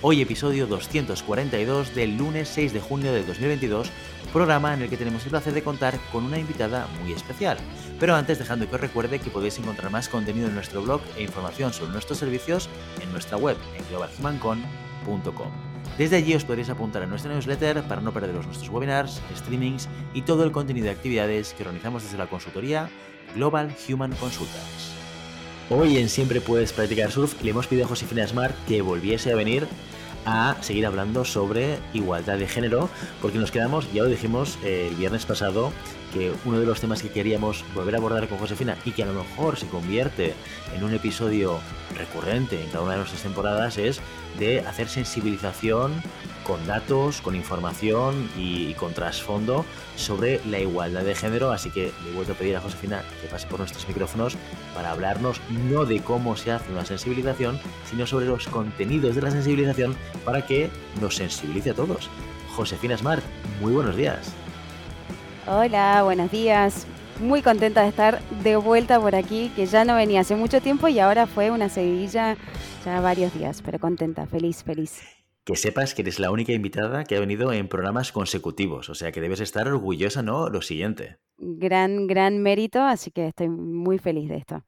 Hoy 0.00 0.22
episodio 0.22 0.68
242 0.68 1.92
del 1.92 2.16
lunes 2.16 2.48
6 2.50 2.72
de 2.72 2.80
junio 2.80 3.12
de 3.12 3.24
2022, 3.24 3.90
programa 4.32 4.72
en 4.72 4.82
el 4.82 4.88
que 4.88 4.96
tenemos 4.96 5.24
el 5.24 5.30
placer 5.30 5.52
de 5.52 5.64
contar 5.64 5.98
con 6.12 6.24
una 6.24 6.38
invitada 6.38 6.86
muy 7.02 7.12
especial. 7.12 7.58
Pero 7.98 8.14
antes 8.14 8.38
dejando 8.38 8.68
que 8.68 8.76
os 8.76 8.80
recuerde 8.80 9.18
que 9.18 9.30
podéis 9.30 9.58
encontrar 9.58 9.90
más 9.90 10.08
contenido 10.08 10.46
en 10.46 10.54
nuestro 10.54 10.82
blog 10.82 11.00
e 11.16 11.24
información 11.24 11.72
sobre 11.72 11.90
nuestros 11.90 12.18
servicios 12.18 12.68
en 13.02 13.10
nuestra 13.10 13.38
web 13.38 13.56
en 13.76 13.84
globalhumancon.com. 13.88 15.48
Desde 15.98 16.16
allí 16.16 16.32
os 16.36 16.44
podréis 16.44 16.70
apuntar 16.70 17.02
a 17.02 17.06
nuestra 17.06 17.32
newsletter 17.32 17.82
para 17.88 18.00
no 18.00 18.12
perderos 18.12 18.46
nuestros 18.46 18.70
webinars, 18.70 19.20
streamings 19.34 19.88
y 20.14 20.22
todo 20.22 20.44
el 20.44 20.52
contenido 20.52 20.84
de 20.84 20.92
actividades 20.92 21.54
que 21.54 21.64
organizamos 21.64 22.04
desde 22.04 22.18
la 22.18 22.28
consultoría 22.28 22.88
Global 23.34 23.74
Human 23.88 24.12
Consultants. 24.12 24.97
Hoy 25.70 25.98
en 25.98 26.08
Siempre 26.08 26.40
Puedes 26.40 26.72
Practicar 26.72 27.12
Surf 27.12 27.42
le 27.42 27.50
hemos 27.50 27.66
pedido 27.66 27.84
a 27.84 27.88
Josefina 27.88 28.26
Smart 28.26 28.54
que 28.66 28.80
volviese 28.80 29.30
a 29.30 29.36
venir 29.36 29.68
a 30.24 30.56
seguir 30.62 30.86
hablando 30.86 31.26
sobre 31.26 31.78
igualdad 31.92 32.38
de 32.38 32.48
género, 32.48 32.88
porque 33.20 33.36
nos 33.36 33.50
quedamos, 33.50 33.90
ya 33.92 34.02
lo 34.02 34.08
dijimos 34.08 34.58
el 34.64 34.94
viernes 34.94 35.26
pasado, 35.26 35.70
que 36.14 36.32
uno 36.46 36.58
de 36.58 36.64
los 36.64 36.80
temas 36.80 37.02
que 37.02 37.10
queríamos 37.10 37.66
volver 37.74 37.94
a 37.94 37.98
abordar 37.98 38.28
con 38.28 38.38
Josefina 38.38 38.78
y 38.86 38.92
que 38.92 39.02
a 39.02 39.06
lo 39.06 39.12
mejor 39.12 39.58
se 39.58 39.66
convierte 39.66 40.32
en 40.74 40.84
un 40.84 40.94
episodio 40.94 41.60
recurrente 41.94 42.62
en 42.62 42.68
cada 42.70 42.84
una 42.84 42.92
de 42.92 42.98
nuestras 43.00 43.22
temporadas 43.22 43.76
es 43.76 44.00
de 44.38 44.60
hacer 44.60 44.88
sensibilización 44.88 45.92
con 46.48 46.66
datos, 46.66 47.20
con 47.20 47.36
información 47.36 48.30
y, 48.34 48.72
con 48.74 48.94
trasfondo 48.94 49.66
sobre 49.96 50.40
la 50.46 50.58
igualdad 50.58 51.02
de 51.02 51.14
género. 51.14 51.52
Así 51.52 51.70
que 51.70 51.92
le 52.02 52.10
he 52.10 52.14
vuelto 52.14 52.32
a 52.32 52.36
pedir 52.36 52.56
a 52.56 52.60
Josefina 52.60 53.02
que 53.20 53.28
pase 53.28 53.46
por 53.46 53.58
nuestros 53.58 53.86
micrófonos 53.86 54.34
para 54.74 54.90
hablarnos 54.90 55.42
no 55.68 55.84
de 55.84 56.00
cómo 56.00 56.36
se 56.36 56.50
hace 56.50 56.72
una 56.72 56.86
sensibilización, 56.86 57.60
sino 57.84 58.06
sobre 58.06 58.24
los 58.24 58.48
contenidos 58.48 59.14
de 59.14 59.20
la 59.20 59.30
sensibilización 59.30 59.94
para 60.24 60.46
que 60.46 60.70
nos 61.02 61.16
sensibilice 61.16 61.70
a 61.70 61.74
todos. 61.74 62.08
Josefina 62.56 62.96
Smart, 62.96 63.22
muy 63.60 63.72
buenos 63.74 63.94
días. 63.94 64.32
Hola, 65.46 66.02
buenos 66.02 66.30
días. 66.30 66.86
Muy 67.20 67.42
contenta 67.42 67.82
de 67.82 67.88
estar 67.88 68.22
de 68.42 68.56
vuelta 68.56 68.98
por 68.98 69.14
aquí, 69.14 69.52
que 69.54 69.66
ya 69.66 69.84
no 69.84 69.96
venía 69.96 70.20
hace 70.20 70.34
mucho 70.34 70.62
tiempo 70.62 70.88
y 70.88 70.98
ahora 70.98 71.26
fue 71.26 71.50
una 71.50 71.68
seguidilla 71.68 72.38
ya 72.86 73.00
varios 73.02 73.34
días, 73.34 73.60
pero 73.62 73.78
contenta, 73.78 74.26
feliz, 74.26 74.62
feliz. 74.62 75.17
Que 75.48 75.56
sepas 75.56 75.94
que 75.94 76.02
eres 76.02 76.18
la 76.18 76.30
única 76.30 76.52
invitada 76.52 77.04
que 77.04 77.16
ha 77.16 77.20
venido 77.20 77.50
en 77.54 77.68
programas 77.68 78.12
consecutivos, 78.12 78.90
o 78.90 78.94
sea 78.94 79.12
que 79.12 79.22
debes 79.22 79.40
estar 79.40 79.66
orgullosa, 79.66 80.22
¿no? 80.22 80.50
Lo 80.50 80.60
siguiente. 80.60 81.20
Gran, 81.38 82.06
gran 82.06 82.42
mérito, 82.42 82.82
así 82.82 83.10
que 83.10 83.28
estoy 83.28 83.48
muy 83.48 83.96
feliz 83.96 84.28
de 84.28 84.36
esto. 84.36 84.62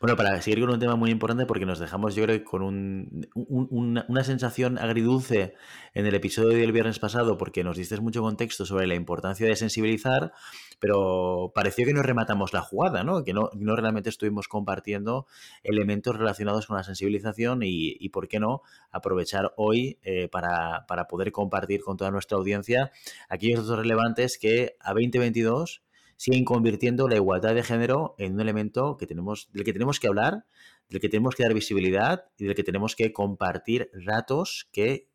Bueno, 0.00 0.16
para 0.16 0.40
seguir 0.40 0.60
con 0.60 0.70
un 0.70 0.78
tema 0.78 0.94
muy 0.94 1.10
importante, 1.10 1.46
porque 1.46 1.66
nos 1.66 1.80
dejamos, 1.80 2.14
yo 2.14 2.22
creo, 2.22 2.44
con 2.44 2.62
un, 2.62 3.26
una 3.34 4.22
sensación 4.22 4.78
agridulce 4.78 5.54
en 5.94 6.06
el 6.06 6.14
episodio 6.14 6.56
del 6.56 6.70
viernes 6.70 7.00
pasado, 7.00 7.36
porque 7.36 7.64
nos 7.64 7.76
diste 7.76 8.00
mucho 8.00 8.22
contexto 8.22 8.64
sobre 8.64 8.86
la 8.86 8.94
importancia 8.94 9.48
de 9.48 9.56
sensibilizar, 9.56 10.32
pero 10.82 11.52
pareció 11.54 11.86
que 11.86 11.94
no 11.94 12.02
rematamos 12.02 12.52
la 12.52 12.60
jugada, 12.60 13.04
¿no? 13.04 13.22
Que 13.22 13.32
no, 13.32 13.50
realmente 13.54 14.08
estuvimos 14.08 14.48
compartiendo 14.48 15.28
elementos 15.62 16.16
relacionados 16.16 16.66
con 16.66 16.76
la 16.76 16.82
sensibilización 16.82 17.60
y, 17.62 18.08
por 18.08 18.26
qué 18.26 18.40
no, 18.40 18.62
aprovechar 18.90 19.52
hoy 19.56 20.00
eh, 20.02 20.28
para, 20.28 20.84
poder 21.08 21.30
compartir 21.30 21.82
con 21.82 21.96
toda 21.96 22.10
nuestra 22.10 22.36
audiencia 22.36 22.90
aquellos 23.28 23.60
datos 23.60 23.78
relevantes 23.78 24.38
que 24.38 24.74
a 24.80 24.88
2022 24.88 25.84
siguen 26.16 26.44
convirtiendo 26.44 27.06
la 27.06 27.14
igualdad 27.14 27.54
de 27.54 27.62
género 27.62 28.16
en 28.18 28.34
un 28.34 28.40
elemento 28.40 28.96
que 28.96 29.06
tenemos, 29.06 29.50
del 29.52 29.62
que 29.62 29.72
tenemos 29.72 30.00
que 30.00 30.08
hablar, 30.08 30.46
del 30.88 31.00
que 31.00 31.08
tenemos 31.08 31.36
que 31.36 31.44
dar 31.44 31.54
visibilidad 31.54 32.24
y 32.36 32.46
del 32.46 32.56
que 32.56 32.64
tenemos 32.64 32.96
que 32.96 33.12
compartir 33.12 33.88
datos 34.04 34.68
que 34.72 35.11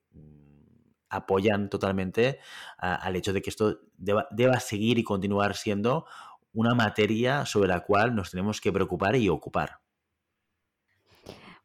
apoyan 1.09 1.69
totalmente 1.69 2.39
al 2.77 3.15
hecho 3.15 3.33
de 3.33 3.41
que 3.41 3.49
esto 3.49 3.79
deba, 3.97 4.27
deba 4.31 4.59
seguir 4.59 4.97
y 4.97 5.03
continuar 5.03 5.55
siendo 5.55 6.05
una 6.53 6.73
materia 6.73 7.45
sobre 7.45 7.69
la 7.69 7.81
cual 7.81 8.15
nos 8.15 8.31
tenemos 8.31 8.61
que 8.61 8.71
preocupar 8.71 9.15
y 9.15 9.29
ocupar. 9.29 9.79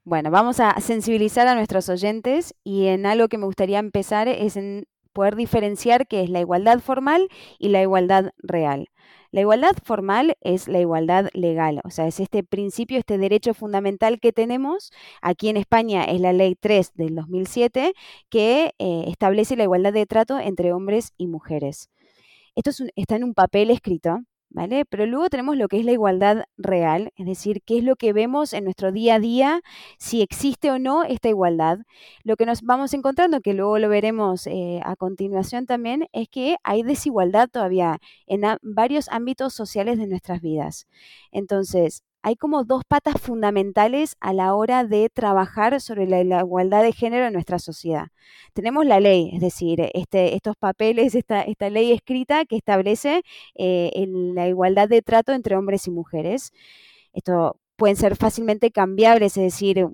Bueno, 0.04 0.30
vamos 0.32 0.58
a 0.58 0.80
sensibilizar 0.80 1.46
a 1.46 1.54
nuestros 1.54 1.88
oyentes 1.88 2.54
y 2.64 2.86
en 2.86 3.06
algo 3.06 3.28
que 3.28 3.38
me 3.38 3.46
gustaría 3.46 3.78
empezar 3.78 4.26
es 4.26 4.56
en 4.56 4.88
poder 5.12 5.36
diferenciar 5.36 6.06
qué 6.06 6.22
es 6.22 6.30
la 6.30 6.40
igualdad 6.40 6.80
formal 6.80 7.28
y 7.58 7.68
la 7.68 7.82
igualdad 7.82 8.32
real. 8.38 8.88
La 9.30 9.40
igualdad 9.40 9.72
formal 9.82 10.36
es 10.42 10.68
la 10.68 10.80
igualdad 10.80 11.30
legal, 11.32 11.80
o 11.84 11.90
sea, 11.90 12.06
es 12.06 12.20
este 12.20 12.44
principio, 12.44 12.98
este 12.98 13.16
derecho 13.16 13.54
fundamental 13.54 14.20
que 14.20 14.32
tenemos. 14.32 14.92
Aquí 15.22 15.48
en 15.48 15.56
España 15.56 16.04
es 16.04 16.20
la 16.20 16.34
ley 16.34 16.54
3 16.54 16.92
del 16.94 17.14
2007 17.14 17.94
que 18.28 18.74
eh, 18.78 19.04
establece 19.06 19.56
la 19.56 19.64
igualdad 19.64 19.94
de 19.94 20.04
trato 20.04 20.38
entre 20.38 20.74
hombres 20.74 21.14
y 21.16 21.28
mujeres. 21.28 21.88
Esto 22.54 22.70
está 22.96 23.16
en 23.16 23.24
un 23.24 23.32
papel 23.32 23.70
escrito, 23.70 24.18
¿vale? 24.52 24.84
Pero 24.84 25.06
luego 25.06 25.28
tenemos 25.28 25.56
lo 25.56 25.68
que 25.68 25.78
es 25.78 25.84
la 25.84 25.92
igualdad 25.92 26.44
real, 26.56 27.12
es 27.16 27.26
decir, 27.26 27.62
qué 27.64 27.78
es 27.78 27.84
lo 27.84 27.96
que 27.96 28.12
vemos 28.12 28.52
en 28.52 28.64
nuestro 28.64 28.92
día 28.92 29.16
a 29.16 29.20
día, 29.20 29.60
si 29.98 30.22
existe 30.22 30.70
o 30.70 30.78
no 30.78 31.04
esta 31.04 31.28
igualdad. 31.28 31.78
Lo 32.24 32.36
que 32.36 32.46
nos 32.46 32.62
vamos 32.62 32.94
encontrando, 32.94 33.40
que 33.40 33.54
luego 33.54 33.78
lo 33.78 33.88
veremos 33.88 34.46
eh, 34.46 34.80
a 34.84 34.96
continuación 34.96 35.66
también, 35.66 36.06
es 36.12 36.28
que 36.28 36.56
hay 36.62 36.82
desigualdad 36.82 37.48
todavía 37.50 37.98
en 38.26 38.42
varios 38.62 39.08
ámbitos 39.08 39.54
sociales 39.54 39.98
de 39.98 40.06
nuestras 40.06 40.40
vidas. 40.40 40.86
Entonces, 41.32 42.02
hay 42.22 42.36
como 42.36 42.64
dos 42.64 42.84
patas 42.84 43.20
fundamentales 43.20 44.16
a 44.20 44.32
la 44.32 44.54
hora 44.54 44.84
de 44.84 45.08
trabajar 45.10 45.80
sobre 45.80 46.06
la, 46.06 46.20
igualdad 46.40 46.82
de 46.82 46.92
género 46.92 47.26
en 47.26 47.32
nuestra 47.32 47.58
sociedad. 47.58 48.08
Tenemos 48.52 48.86
la 48.86 49.00
ley, 49.00 49.30
es 49.32 49.40
decir, 49.40 49.80
este, 49.94 50.34
estos 50.34 50.56
papeles, 50.56 51.14
esta, 51.14 51.44
ley 51.70 51.92
escrita 51.92 52.44
que 52.44 52.56
establece 52.56 53.22
eh, 53.56 54.06
la 54.06 54.48
igualdad 54.48 54.88
de 54.88 55.02
trato 55.02 55.32
entre 55.32 55.56
hombres 55.56 55.86
y 55.88 55.90
mujeres. 55.90 56.52
Esto 57.12 57.56
pueden 57.82 57.96
ser 57.96 58.14
fácilmente 58.14 58.70
cambiables, 58.70 59.36
es 59.36 59.42
decir, 59.42 59.88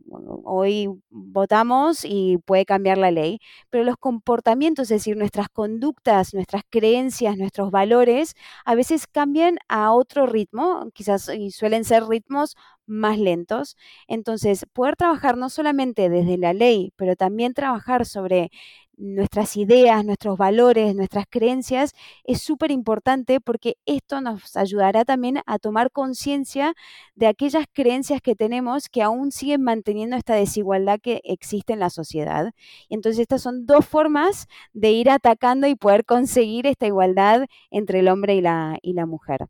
hoy 0.45 0.91
votamos 1.09 2.05
y 2.05 2.37
puede 2.45 2.67
cambiar 2.67 2.99
la 2.99 3.11
ley, 3.11 3.39
pero 3.71 3.83
los 3.83 3.97
comportamientos, 3.97 4.91
es 4.91 4.99
decir, 5.01 5.17
nuestras 5.17 5.49
conductas, 5.49 6.35
nuestras 6.35 6.65
creencias, 6.69 7.39
nuestros 7.39 7.71
valores, 7.71 8.35
a 8.67 8.75
veces 8.75 9.07
cambian 9.07 9.57
a 9.69 9.93
otro 9.95 10.27
ritmo, 10.27 10.91
quizás 10.93 11.31
y 11.35 11.51
suelen 11.51 11.85
ser 11.85 12.05
ritmos 12.05 12.57
más 12.85 13.19
lentos. 13.19 13.75
Entonces, 14.07 14.67
poder 14.75 14.97
trabajar 14.97 15.39
no 15.39 15.49
solamente 15.49 16.11
desde 16.11 16.37
la 16.37 16.53
ley, 16.53 16.93
pero 16.97 17.17
también 17.17 17.55
trabajar 17.55 18.05
sobre 18.05 18.51
nuestras 18.99 19.57
ideas, 19.57 20.05
nuestros 20.05 20.37
valores, 20.37 20.95
nuestras 20.95 21.25
creencias, 21.31 21.93
es 22.25 22.43
súper 22.43 22.71
importante 22.71 23.41
porque 23.41 23.77
esto 23.87 24.21
nos 24.21 24.57
ayudará 24.57 25.05
también 25.05 25.41
a 25.47 25.59
tomar 25.59 25.91
conciencia 25.91 26.75
de 27.15 27.27
aquellas 27.29 27.65
creencias 27.73 28.21
que 28.21 28.35
tenemos 28.35 28.89
que 28.89 29.03
aún 29.03 29.33
siguen 29.33 29.63
manteniendo 29.63 30.17
esta 30.17 30.35
desigualdad 30.35 30.99
que 31.01 31.21
existe 31.25 31.73
en 31.73 31.81
la 31.81 31.91
sociedad. 31.91 32.53
Entonces 32.89 33.21
estas 33.21 33.43
son 33.43 33.67
dos 33.67 33.87
formas 33.87 34.47
de 34.73 34.91
ir 34.93 35.11
atacando 35.11 35.67
y 35.67 35.75
poder 35.77 36.05
conseguir 36.05 36.67
esta 36.67 36.87
igualdad 36.87 37.47
entre 37.71 38.01
el 38.01 38.09
hombre 38.09 38.35
y 38.35 38.41
la, 38.41 38.79
y 38.83 38.93
la 38.95 39.07
mujer. 39.07 39.49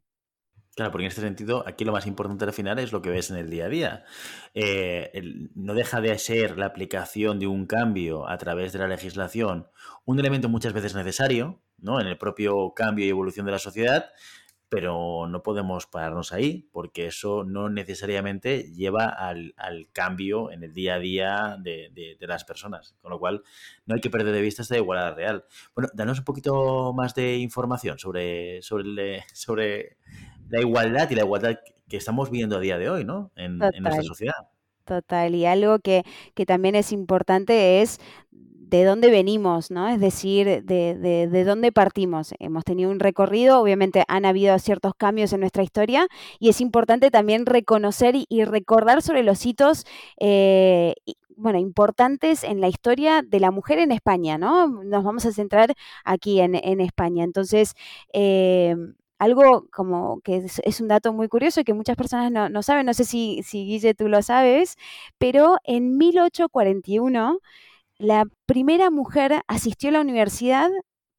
Claro, 0.79 0.93
porque 0.93 1.07
en 1.07 1.09
este 1.09 1.23
sentido, 1.23 1.65
aquí 1.67 1.85
lo 1.85 1.91
más 1.91 2.07
importante 2.07 2.45
al 2.45 2.53
final 2.53 2.79
es 2.79 2.93
lo 2.93 3.03
que 3.03 3.11
ves 3.11 3.33
en 3.33 3.37
el 3.37 3.51
día 3.51 3.65
a 3.65 3.69
día. 3.69 4.05
Eh, 4.55 5.11
no 5.57 5.75
deja 5.75 6.01
de 6.01 6.17
ser 6.21 6.57
la 6.57 6.67
aplicación 6.67 7.41
de 7.41 7.49
un 7.49 7.67
cambio 7.67 8.29
a 8.29 8.39
través 8.39 8.73
de 8.73 8.79
la 8.79 8.87
legislación 8.87 9.67
un 10.05 10.21
elemento 10.21 10.49
muchas 10.49 10.73
veces 10.73 10.95
necesario, 10.95 11.61
¿no? 11.79 12.01
En 12.01 12.07
el 12.07 12.17
propio 12.17 12.75
cambio 12.77 13.05
y 13.05 13.09
evolución 13.09 13.45
de 13.45 13.51
la 13.51 13.59
sociedad, 13.59 14.13
pero 14.69 15.27
no 15.27 15.43
podemos 15.43 15.87
pararnos 15.87 16.33
ahí, 16.33 16.69
porque 16.71 17.07
eso 17.07 17.43
no 17.43 17.69
necesariamente 17.69 18.71
lleva 18.73 19.07
al, 19.07 19.55
cambio 19.93 20.53
en 20.53 20.63
el 20.63 20.73
día 20.73 20.95
a 20.95 20.99
día 21.01 21.57
de, 21.59 22.17
las 22.21 22.45
personas. 22.45 22.95
Con 23.01 23.11
lo 23.11 23.19
cual, 23.19 23.43
no 23.85 23.97
hay 23.97 24.01
que 24.01 24.11
perder 24.11 24.33
de 24.33 24.43
vista 24.43 24.63
esta 24.63 24.77
igualdad 24.77 25.17
real. 25.17 25.45
Bueno, 25.75 25.91
danos 25.93 26.21
un 26.21 26.25
poquito 26.25 26.93
más 26.93 27.17
de 27.17 27.39
información 27.39 27.99
sobre, 27.99 28.63
sobre, 28.63 29.25
sobre 29.35 29.97
la 30.49 30.61
igualdad 30.61 31.11
y 31.11 31.15
la 31.15 31.23
igualdad 31.23 31.59
que 31.89 31.97
estamos 31.97 32.31
viendo 32.31 32.57
a 32.57 32.61
día 32.61 32.79
de 32.79 32.91
hoy, 32.91 33.05
¿no? 33.05 33.31
En, 33.37 33.59
nuestra 33.59 34.03
sociedad. 34.03 34.35
Total, 34.85 35.35
y 35.35 35.45
algo 35.45 35.81
que, 35.81 36.03
que 36.35 36.47
también 36.47 36.75
es 36.75 36.93
importante 36.93 37.83
es 37.83 38.01
de 38.69 38.85
dónde 38.85 39.11
venimos, 39.11 39.71
¿no? 39.71 39.89
Es 39.89 40.01
decir, 40.01 40.65
de, 40.65 40.95
de, 40.95 41.45
dónde 41.45 41.73
partimos. 41.73 42.35
Hemos 42.39 42.65
tenido 42.65 42.91
un 42.91 43.01
recorrido, 43.01 43.61
obviamente 43.61 44.05
han 44.09 44.25
habido 44.25 44.59
ciertos 44.59 44.95
cambios 44.95 45.33
en 45.33 45.41
nuestra 45.41 45.63
historia 45.63 46.07
y 46.39 46.51
es 46.51 46.61
importante 46.61 47.11
también 47.11 47.47
reconocer 47.47 48.15
y, 48.17 48.45
recordar 48.45 49.03
sobre 49.03 49.23
los 49.23 49.45
hitos 49.47 49.85
eh, 50.21 50.95
bueno, 51.37 51.59
importantes 51.59 52.45
en 52.45 52.61
la 52.61 52.69
historia 52.69 53.23
de 53.23 53.41
la 53.41 53.51
mujer 53.51 53.79
en 53.79 53.93
España, 53.93 54.39
¿no? 54.39 54.69
Nos 54.85 55.05
vamos 55.05 55.25
a 55.25 55.33
centrar 55.33 55.75
aquí 56.05 56.41
en, 56.41 56.81
España. 56.81 57.25
Entonces, 57.25 57.75
eh, 58.13 58.75
algo 59.19 59.67
como 59.73 60.21
que 60.23 60.37
es, 60.37 60.81
un 60.81 60.89
dato 60.89 61.13
muy 61.13 61.29
curioso 61.29 61.61
y 61.61 61.65
que 61.65 61.75
muchas 61.75 61.97
personas 61.97 62.51
no, 62.51 62.63
saben, 62.63 62.87
no 62.87 62.95
sé 62.95 63.05
si, 63.05 63.43
si 63.45 63.67
Guille 63.67 63.95
tú 63.95 64.09
lo 64.09 64.23
sabes, 64.23 64.77
pero 65.19 65.57
en 65.65 65.97
1841 65.97 67.41
la 67.99 68.25
primera 68.47 68.91
mujer 68.91 69.43
asistió 69.49 69.91
a 69.91 69.93
la 69.93 70.01
universidad, 70.03 70.71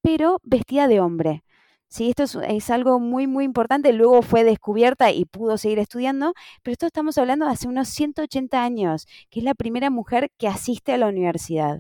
pero 0.02 0.40
vestida 0.44 0.88
de 0.88 1.00
hombre. 1.02 1.44
Sí, 1.90 2.10
esto 2.10 2.24
es, 2.44 2.70
algo 2.70 3.00
muy, 3.00 3.28
muy 3.28 3.46
importante. 3.46 3.94
Luego 3.94 4.22
fue 4.22 4.44
descubierta 4.44 5.12
y 5.12 5.26
pudo 5.26 5.58
seguir 5.58 5.80
estudiando, 5.80 6.34
pero 6.64 6.74
esto 6.74 6.86
estamos 6.88 7.18
hablando 7.18 7.46
de 7.46 7.52
hace 7.52 7.68
unos 7.68 7.90
180 7.90 8.64
años, 8.64 9.08
que 9.30 9.40
es 9.40 9.44
la 9.46 9.56
primera 9.56 9.90
mujer 9.90 10.30
que 10.38 10.48
asiste 10.48 10.94
a 10.94 10.98
la 10.98 11.08
universidad. 11.08 11.80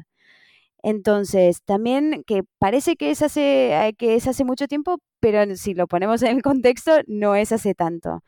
Entonces, 0.81 1.62
también 1.63 2.24
que 2.25 2.44
parece 2.60 2.95
que 2.95 3.12
es 3.12 3.22
hace, 3.22 3.88
eh, 3.88 3.94
que 3.98 4.15
es 4.15 4.27
hace 4.27 4.45
mucho 4.45 4.68
tiempo, 4.68 4.98
pero 5.19 5.56
si 5.56 5.74
lo 5.74 5.88
ponemos 5.88 6.21
en 6.24 6.36
el 6.38 6.42
contexto, 6.42 6.92
no 7.07 7.36
es 7.36 7.51
hace 7.51 7.75
tanto. 7.75 8.24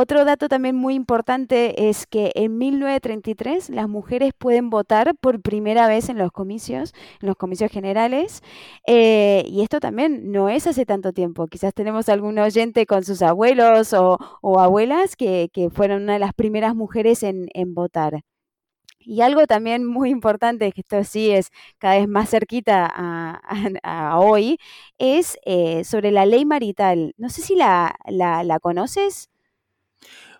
Otro 0.00 0.24
dato 0.24 0.48
también 0.48 0.76
muy 0.76 0.94
importante 0.94 1.88
es 1.88 2.06
que 2.06 2.30
en 2.36 2.56
1933 2.56 3.68
las 3.70 3.88
mujeres 3.88 4.32
pueden 4.32 4.70
votar 4.70 5.16
por 5.16 5.42
primera 5.42 5.88
vez 5.88 6.08
en 6.08 6.18
los 6.18 6.30
comicios, 6.30 6.94
en 7.20 7.26
los 7.26 7.36
comicios 7.36 7.72
generales, 7.72 8.42
eh, 8.86 9.42
y 9.48 9.62
esto 9.62 9.80
también 9.80 10.30
no 10.30 10.50
es 10.50 10.68
hace 10.68 10.86
tanto 10.86 11.12
tiempo. 11.12 11.48
Quizás 11.48 11.74
tenemos 11.74 12.08
algún 12.08 12.38
oyente 12.38 12.86
con 12.86 13.02
sus 13.02 13.22
abuelos 13.22 13.92
o, 13.92 14.18
abuelas 14.60 15.16
que, 15.16 15.50
fueron 15.72 16.04
una 16.04 16.12
de 16.12 16.20
las 16.20 16.32
primeras 16.32 16.76
mujeres 16.76 17.24
en, 17.24 17.48
votar. 17.74 18.22
Y 19.00 19.22
algo 19.22 19.46
también 19.46 19.84
muy 19.86 20.10
importante, 20.10 20.72
que 20.72 20.80
esto 20.82 21.02
sí 21.04 21.30
es 21.30 21.50
cada 21.78 21.98
vez 21.98 22.08
más 22.08 22.30
cerquita 22.30 22.86
a, 22.92 23.40
hoy, 24.18 24.58
es 24.98 25.38
eh, 25.44 25.84
sobre 25.84 26.10
la 26.10 26.26
ley 26.26 26.44
marital. 26.44 27.14
No 27.16 27.30
sé 27.30 27.42
si 27.42 27.54
la, 27.56 27.96
la 28.08 28.60
conoces. 28.60 29.28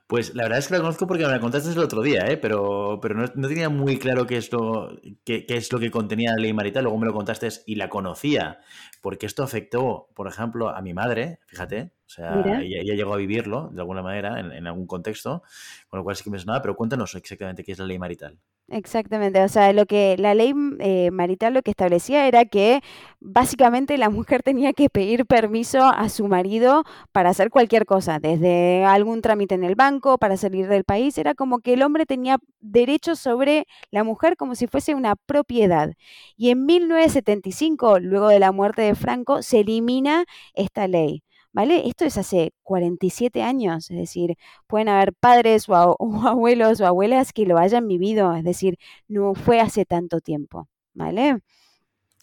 Pues 0.09 0.35
la 0.35 0.45
verdad 0.45 0.59
es 0.61 0.69
que 0.69 0.73
la 0.73 0.81
conozco 0.81 1.07
porque 1.07 1.27
me 1.27 1.31
la 1.31 1.39
contaste 1.39 1.71
el 1.71 1.79
otro 1.81 2.01
día, 2.01 2.25
¿eh? 2.29 2.39
pero, 2.39 2.99
pero 3.03 3.15
no, 3.15 3.29
tenía 3.47 3.69
muy 3.69 3.99
claro 3.99 4.27
qué 4.27 4.39
es, 4.39 4.51
lo, 4.51 4.99
qué, 5.23 5.45
es 5.47 5.71
lo 5.71 5.79
que 5.79 5.91
contenía 5.91 6.31
la 6.31 6.41
ley 6.41 6.55
marital. 6.55 6.85
Luego 6.85 6.99
me 6.99 7.05
lo 7.05 7.13
contaste 7.13 7.47
y 7.67 7.75
la 7.75 7.91
conocía, 7.91 8.59
porque 9.03 9.27
esto 9.27 9.43
afectó, 9.43 10.09
por 10.15 10.27
ejemplo, 10.27 10.71
a 10.71 10.81
mi 10.81 10.95
madre, 10.95 11.41
fíjate, 11.47 11.93
o 12.07 12.09
sea, 12.09 12.41
ella, 12.41 12.95
llegó 12.95 13.13
a 13.13 13.19
vivirlo 13.19 13.69
de 13.71 13.83
alguna 13.83 14.01
manera, 14.01 14.41
en, 14.41 14.51
en, 14.51 14.67
algún 14.67 14.87
contexto, 14.87 15.43
con 15.89 15.99
lo 15.99 16.05
cual 16.05 16.17
sí 16.17 16.25
que 16.25 16.31
me 16.31 16.39
sonaba, 16.39 16.63
pero 16.63 16.75
cuéntanos 16.75 17.15
exactamente 17.15 17.63
qué 17.63 17.73
es 17.73 17.79
la 17.79 17.85
ley 17.85 17.99
marital. 17.99 18.39
Exactamente, 18.71 19.43
o 19.43 19.49
sea, 19.49 19.73
lo 19.73 19.87
que 19.87 20.17
la 20.19 20.35
ley 20.35 20.53
eh, 20.81 21.11
marital 21.11 21.55
lo 21.55 21.63
que 21.63 21.71
establecía 21.71 22.27
era 22.29 22.45
que 22.45 22.83
básicamente 23.19 23.97
la 23.97 24.11
mujer 24.11 24.43
tenía 24.45 24.75
que 24.75 24.91
pedir 24.91 25.25
permiso 25.25 25.85
a 25.87 26.11
su 26.11 26.29
marido 26.29 26.85
para 27.11 27.31
hacer 27.31 27.49
cualquier 27.49 27.87
cosa, 27.87 28.19
desde 28.19 28.85
algún 28.85 29.23
trámite 29.23 29.55
en 29.55 29.65
el 29.65 29.75
banco, 29.75 30.19
para 30.19 30.37
salir 30.37 30.69
del 30.69 30.85
país, 30.85 31.17
era 31.17 31.35
como 31.35 31.61
que 31.61 31.73
el 31.73 31.83
hombre 31.83 32.05
tenía 32.05 32.37
derechos 32.61 33.19
sobre 33.19 33.67
la 33.91 34.05
mujer 34.05 34.37
como 34.37 34.55
si 34.55 34.67
fuese 34.67 34.95
una 34.95 35.17
propiedad. 35.17 35.95
Y 36.37 36.51
en 36.51 36.67
1975, 36.67 37.99
luego 38.01 38.29
de 38.29 38.39
la 38.39 38.53
muerte 38.53 38.83
de 38.83 38.95
Franco, 38.95 39.41
se 39.43 39.61
elimina 39.61 40.27
esta 40.53 40.87
ley. 40.89 41.23
¿Vale? 41.53 41.89
Esto 41.89 42.05
es 42.05 42.19
hace 42.19 42.53
47 42.63 43.43
años, 43.43 43.91
es 43.91 43.97
decir, 43.97 44.37
pueden 44.67 44.89
haber 44.89 45.13
padres 45.15 45.69
o, 45.69 45.97
abuelos 46.27 46.81
o 46.81 46.87
abuelas 46.87 47.33
que 47.33 47.47
lo 47.47 47.59
hayan 47.59 47.89
vivido, 47.89 48.35
es 48.35 48.45
decir, 48.45 48.79
no 49.09 49.35
fue 49.35 49.61
hace 49.61 49.85
tanto 49.85 50.21
tiempo, 50.21 50.69
¿vale? 50.95 51.39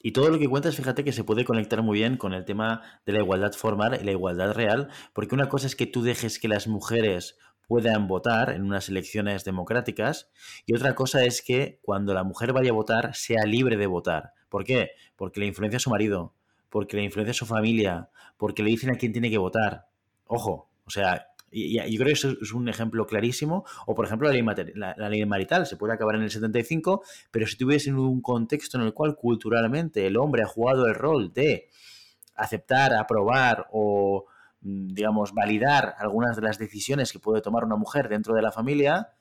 Y 0.01 0.12
todo 0.12 0.30
lo 0.30 0.38
que 0.38 0.48
cuentas, 0.48 0.75
fíjate 0.75 1.04
que 1.04 1.12
se 1.12 1.24
puede 1.24 1.45
conectar 1.45 1.81
muy 1.81 1.98
bien 1.98 2.18
con 2.18 2.33
el 2.33 2.45
tema 2.45 2.83
de 3.06 3.13
la 3.13 3.19
igualdad 3.22 3.54
formal 3.54 3.98
y 4.00 4.06
la 4.06 4.12
igualdad 4.12 4.54
real, 4.54 4.89
porque 5.13 5.33
una 5.33 5.50
cosa 5.50 5.66
es 5.66 5.75
que 5.75 5.88
tú 5.88 6.04
dejes 6.04 6.38
que 6.38 6.48
las 6.48 6.68
mujeres 6.68 7.38
puedan 7.68 8.07
votar 8.07 8.51
en 8.51 8.63
unas 8.63 8.89
elecciones 8.89 9.44
democráticas 9.44 10.30
y 10.66 10.75
otra 10.75 10.94
cosa 10.94 11.24
es 11.24 11.42
que 11.42 11.80
cuando 11.81 12.13
la 12.13 12.24
mujer 12.24 12.54
vaya 12.54 12.69
a 12.69 12.74
votar 12.74 13.16
sea 13.16 13.45
libre 13.45 13.77
de 13.77 13.88
votar. 13.88 14.33
¿Por 14.50 14.63
qué? 14.63 14.92
Porque 15.16 15.39
le 15.39 15.48
influencia 15.48 15.77
a 15.77 15.80
su 15.80 15.89
marido, 15.89 16.36
porque 16.75 16.98
le 16.98 17.04
influencia 17.04 17.33
su 17.33 17.45
familia, 17.45 18.10
porque 18.36 18.62
le 18.62 18.69
dicen 18.69 18.89
a 18.89 18.98
quién 18.98 19.13
tiene 19.13 19.30
que 19.30 19.38
votar. 19.38 19.88
Ojo, 20.25 20.69
o 20.83 20.89
sea, 20.89 21.27
y, 21.50 21.75
yo 21.75 21.98
creo 21.98 22.07
que 22.07 22.12
eso 22.12 22.31
es 22.42 22.51
un 22.51 22.68
ejemplo 22.68 23.07
clarísimo. 23.07 23.63
O, 23.86 23.95
por 23.95 24.06
ejemplo, 24.06 24.27
la 24.27 24.33
ley, 24.33 24.44
la, 24.75 25.07
ley, 25.07 25.25
marital 25.25 25.66
se 25.68 25.77
puede 25.77 25.94
acabar 25.94 26.16
en 26.16 26.24
el 26.24 26.31
75, 26.31 27.01
pero 27.31 27.48
si 27.48 27.56
tuviese 27.56 27.94
un 27.94 28.22
contexto 28.22 28.77
en 28.77 28.83
el 28.83 28.94
cual 28.94 29.16
culturalmente 29.16 30.06
el 30.06 30.18
hombre 30.18 30.44
ha 30.44 30.48
jugado 30.48 30.86
el 30.86 30.95
rol 30.95 31.31
de 31.31 31.69
aceptar, 32.36 32.94
aprobar 32.94 33.68
o, 33.72 34.25
mm, 34.60 34.88
digamos, 34.88 35.31
validar 35.33 35.95
algunas 35.98 36.36
de 36.36 36.42
las 36.42 36.60
decisiones 36.60 37.13
que 37.13 37.19
puede 37.19 37.39
tomar 37.39 37.63
una 37.63 37.77
mujer 37.77 38.10
dentro 38.10 38.36
de 38.36 38.42
la 38.42 38.51
familia, 38.51 39.13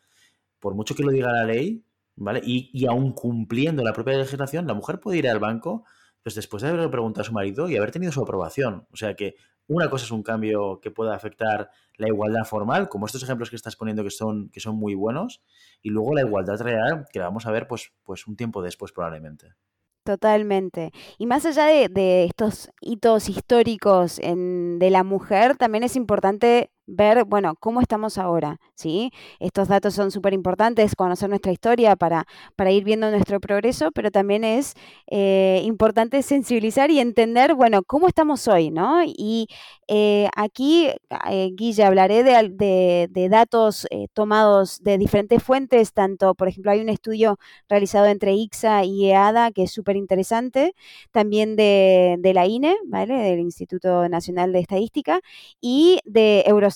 por 0.59 0.75
mucho 0.75 0.97
que 0.97 1.05
lo 1.05 1.13
diga 1.13 1.31
la 1.31 1.45
ley, 1.45 1.85
¿vale? 2.17 2.41
Y, 2.43 2.69
y 2.73 2.87
aún 2.87 3.13
cumpliendo 3.13 3.85
la 3.85 3.93
propia 3.93 4.19
legislación, 4.19 4.67
la 4.67 4.75
mujer 4.75 4.99
puede 4.99 5.19
ir 5.19 5.29
al 5.29 5.39
banco 5.39 5.85
pues 6.25 6.35
después 6.35 6.63
de 6.63 6.71
haberle 6.71 6.89
preguntado 6.89 7.21
a 7.21 7.27
su 7.27 7.33
marido 7.33 7.69
y 7.69 7.77
haber 7.77 7.91
tenido 7.91 8.11
su 8.11 8.23
aprobación. 8.23 8.89
O 8.91 8.97
sea 8.97 9.15
que 9.15 9.37
una 9.67 9.91
cosa 9.91 10.07
es 10.07 10.11
un 10.11 10.23
cambio 10.23 10.81
que 10.81 10.91
pueda 10.91 11.15
afectar 11.15 11.71
la 11.97 12.09
igualdad 12.09 12.45
formal, 12.45 12.89
como 12.89 13.05
estos 13.05 13.23
ejemplos 13.23 13.51
que 13.51 13.57
estás 13.57 13.77
poniendo 13.77 14.03
que 14.03 14.11
son, 14.11 14.49
que 14.49 14.59
son 14.59 14.77
muy 14.77 14.95
buenos, 14.95 15.43
y 15.83 15.91
luego 15.91 16.15
la 16.15 16.23
igualdad 16.23 16.61
real, 16.61 17.07
que 17.13 17.19
la 17.19 17.27
vamos 17.27 17.47
a 17.47 17.51
ver 17.51 17.69
pues, 17.69 17.93
pues 18.05 18.27
un 18.27 18.37
tiempo 18.37 18.63
después 18.63 18.91
probablemente. 18.91 19.55
Totalmente. 20.03 20.93
Y 21.19 21.27
más 21.27 21.45
allá 21.47 21.67
de, 21.67 22.25
estos 22.25 22.71
hitos 22.81 23.29
históricos 23.29 24.17
de 24.17 24.91
la 24.91 25.05
mujer, 25.05 25.57
también 25.57 25.85
es 25.85 25.95
importante 25.95 26.71
ver, 26.87 27.25
bueno, 27.25 27.55
cómo 27.59 27.81
estamos 27.81 28.19
ahora, 28.19 28.59
¿sí? 28.75 29.11
Estos 29.41 29.69
datos 29.69 29.95
son 29.95 30.11
súper 30.11 30.35
importantes, 30.35 30.95
conocer 30.95 31.29
nuestra 31.29 31.53
historia 31.53 31.97
para, 31.97 32.27
para 32.57 32.71
ir 32.71 32.85
viendo 32.85 33.11
nuestro 33.11 33.41
progreso, 33.41 33.91
pero 33.93 34.11
también 34.11 34.45
es 34.45 34.75
eh, 35.11 35.63
importante 35.65 36.23
sensibilizar 36.23 36.91
y 36.91 37.01
entender, 37.01 37.55
bueno, 37.55 37.83
cómo 37.83 38.07
estamos 38.07 38.47
hoy, 38.49 38.71
¿no? 38.71 39.03
Y 39.05 39.49
eh, 39.89 40.29
aquí, 40.37 40.89
eh, 41.31 41.51
Guille, 41.55 41.85
hablaré 41.85 42.23
de, 42.23 43.09
de, 43.09 43.29
datos 43.29 43.87
tomados 44.13 44.83
de 44.83 44.99
diferentes 44.99 45.43
fuentes, 45.43 45.93
tanto, 45.93 46.35
por 46.35 46.49
ejemplo, 46.49 46.71
hay 46.71 46.81
un 46.81 46.91
estudio 46.91 47.39
realizado 47.69 48.07
entre 48.07 48.35
IXA 48.35 48.85
y 48.85 49.07
EADA 49.11 49.51
que 49.53 49.65
es 49.65 49.73
súper 49.73 49.97
interesante, 49.97 50.75
también 51.11 51.57
de, 51.57 52.17
de 52.19 52.35
la 52.35 52.47
INE, 52.47 52.77
¿vale? 52.87 53.15
Del 53.15 53.41
Instituto 53.41 54.09
Nacional 54.09 54.53
de 54.53 54.61
Estadística, 54.61 55.21
y 55.61 56.01
de 56.05 56.45
Eurostat 56.47 56.74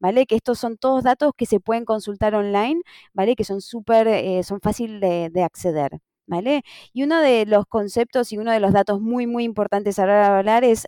¿vale? 0.00 0.26
Que 0.26 0.36
estos 0.36 0.58
son 0.58 0.76
todos 0.76 1.04
datos 1.04 1.32
que 1.36 1.46
se 1.46 1.60
pueden 1.60 1.84
consultar 1.84 2.34
online, 2.34 2.82
¿vale? 3.12 3.36
Que 3.36 3.44
son 3.44 3.60
súper, 3.60 4.08
eh, 4.08 4.42
son 4.42 4.60
fácil 4.60 5.00
de, 5.00 5.42
acceder, 5.42 5.98
¿vale? 6.26 6.62
Y 6.92 7.04
uno 7.04 7.20
de 7.20 7.46
los 7.46 7.66
conceptos 7.66 8.32
y 8.32 8.38
uno 8.38 8.52
de 8.52 8.60
los 8.60 8.72
datos 8.72 9.00
muy, 9.00 9.26
muy 9.26 9.44
importantes 9.44 9.98
a 9.98 10.06
de 10.06 10.12
hablar 10.12 10.64
es 10.64 10.86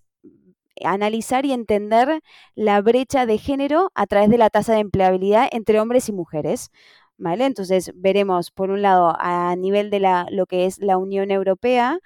analizar 0.85 1.45
y 1.45 1.53
entender 1.53 2.21
la 2.55 2.81
brecha 2.81 3.27
de 3.27 3.39
género 3.39 3.91
a 3.95 4.07
través 4.07 4.31
de 4.31 4.39
la 4.39 4.51
tasa 4.51 4.75
de 4.75 4.81
empleabilidad 4.81 5.49
entre 5.53 5.81
hombres 5.81 6.09
y 6.09 6.13
mujeres. 6.13 6.71
¿Vale? 7.21 7.45
Entonces 7.45 7.93
veremos, 7.97 8.51
por 8.51 8.71
un 8.71 8.81
lado, 8.81 9.15
a 9.19 9.55
nivel 9.55 9.91
de 9.91 10.01
la, 10.01 10.27
lo 10.31 10.47
que 10.47 10.65
es 10.65 10.79
la 10.79 10.97
Unión 10.97 11.31
Europea, 11.31 11.99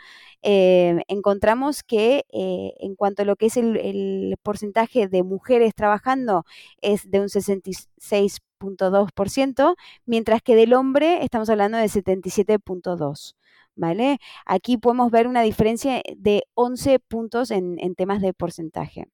eh, 0.43 1.03
encontramos 1.09 1.85
que 1.85 2.25
eh, 2.33 2.73
en 2.81 2.97
cuanto 2.97 3.23
a 3.23 3.25
lo 3.25 3.37
que 3.37 3.47
es 3.47 3.57
el, 3.57 4.37
porcentaje 4.43 5.07
de 5.09 5.23
mujeres 5.23 5.75
trabajando 5.75 6.45
es 6.83 7.11
de 7.11 7.21
un 7.21 7.29
66.2%, 7.29 9.77
mientras 10.05 10.43
que 10.43 10.57
del 10.57 10.75
hombre 10.75 11.25
estamos 11.25 11.49
hablando 11.49 11.79
de 11.79 11.87
77.2%. 11.87 13.35
¿Vale? 13.77 14.19
Aquí 14.47 14.77
podemos 14.79 15.11
ver 15.11 15.27
una 15.29 15.43
diferencia 15.43 16.01
de 16.17 16.45
11 16.55 16.99
puntos 17.01 17.51
en 17.51 17.95
temas 17.97 18.21
de 18.21 18.33
porcentaje 18.33 19.09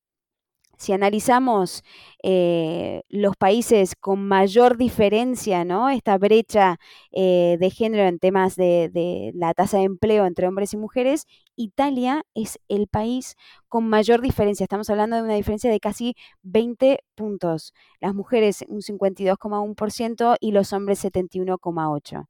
si 0.80 0.94
analizamos 0.94 1.84
eh, 2.22 3.02
los 3.10 3.36
países 3.36 3.94
con 3.94 4.26
mayor 4.26 4.78
diferencia, 4.78 5.62
¿no? 5.66 5.90
Esta 5.90 6.16
brecha 6.16 6.78
eh, 7.12 7.58
de 7.60 7.70
género 7.70 8.04
en 8.08 8.18
temas 8.18 8.56
de, 8.56 9.30
la 9.34 9.52
tasa 9.52 9.76
de 9.76 9.84
empleo 9.84 10.24
entre 10.24 10.48
hombres 10.48 10.72
y 10.72 10.78
mujeres, 10.78 11.26
Italia 11.54 12.24
es 12.34 12.58
el 12.68 12.86
país 12.88 13.36
con 13.68 13.88
mayor 13.90 14.22
diferencia. 14.22 14.64
Estamos 14.64 14.88
hablando 14.88 15.16
de 15.16 15.22
una 15.22 15.34
diferencia 15.34 15.70
de 15.70 15.80
casi 15.80 16.14
20 16.44 17.00
puntos. 17.14 17.74
Las 18.00 18.14
mujeres 18.14 18.64
un 18.66 18.80
52,1% 18.80 20.36
y 20.40 20.52
los 20.52 20.72
hombres 20.72 21.04
71,8%. 21.04 22.26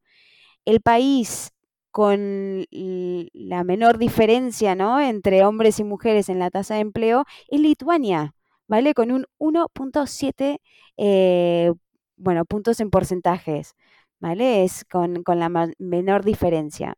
El 0.64 0.80
país 0.80 1.52
con 1.92 2.64
la 2.71 3.64
menor 3.64 3.99
diferencia 3.99 4.73
entre 5.09 5.45
hombres 5.45 5.78
y 5.80 5.85
mujeres 5.85 6.28
en 6.28 6.38
la 6.38 6.50
tasa 6.50 6.75
de 6.75 6.80
empleo 6.80 7.25
es 7.49 7.61
Lituania, 7.61 8.35
¿vale? 8.71 8.95
Con 8.95 9.11
un 9.11 9.27
1.7 9.39 10.61
eh, 10.97 11.73
bueno, 12.17 12.45
puntos 12.45 12.79
en 12.81 12.91
porcentajes, 12.91 13.75
¿vale? 14.21 14.65
Es 14.65 14.85
con, 14.85 15.25
la 15.27 15.73
menor 15.79 16.25
diferencia. 16.25 16.95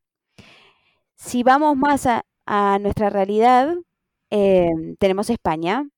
Si 1.17 1.43
vamos 1.43 1.76
más 1.76 2.07
a, 2.07 2.79
nuestra 2.81 3.09
realidad, 3.09 3.75
em, 4.31 4.97
tenemos 4.99 5.31
España, 5.31 5.88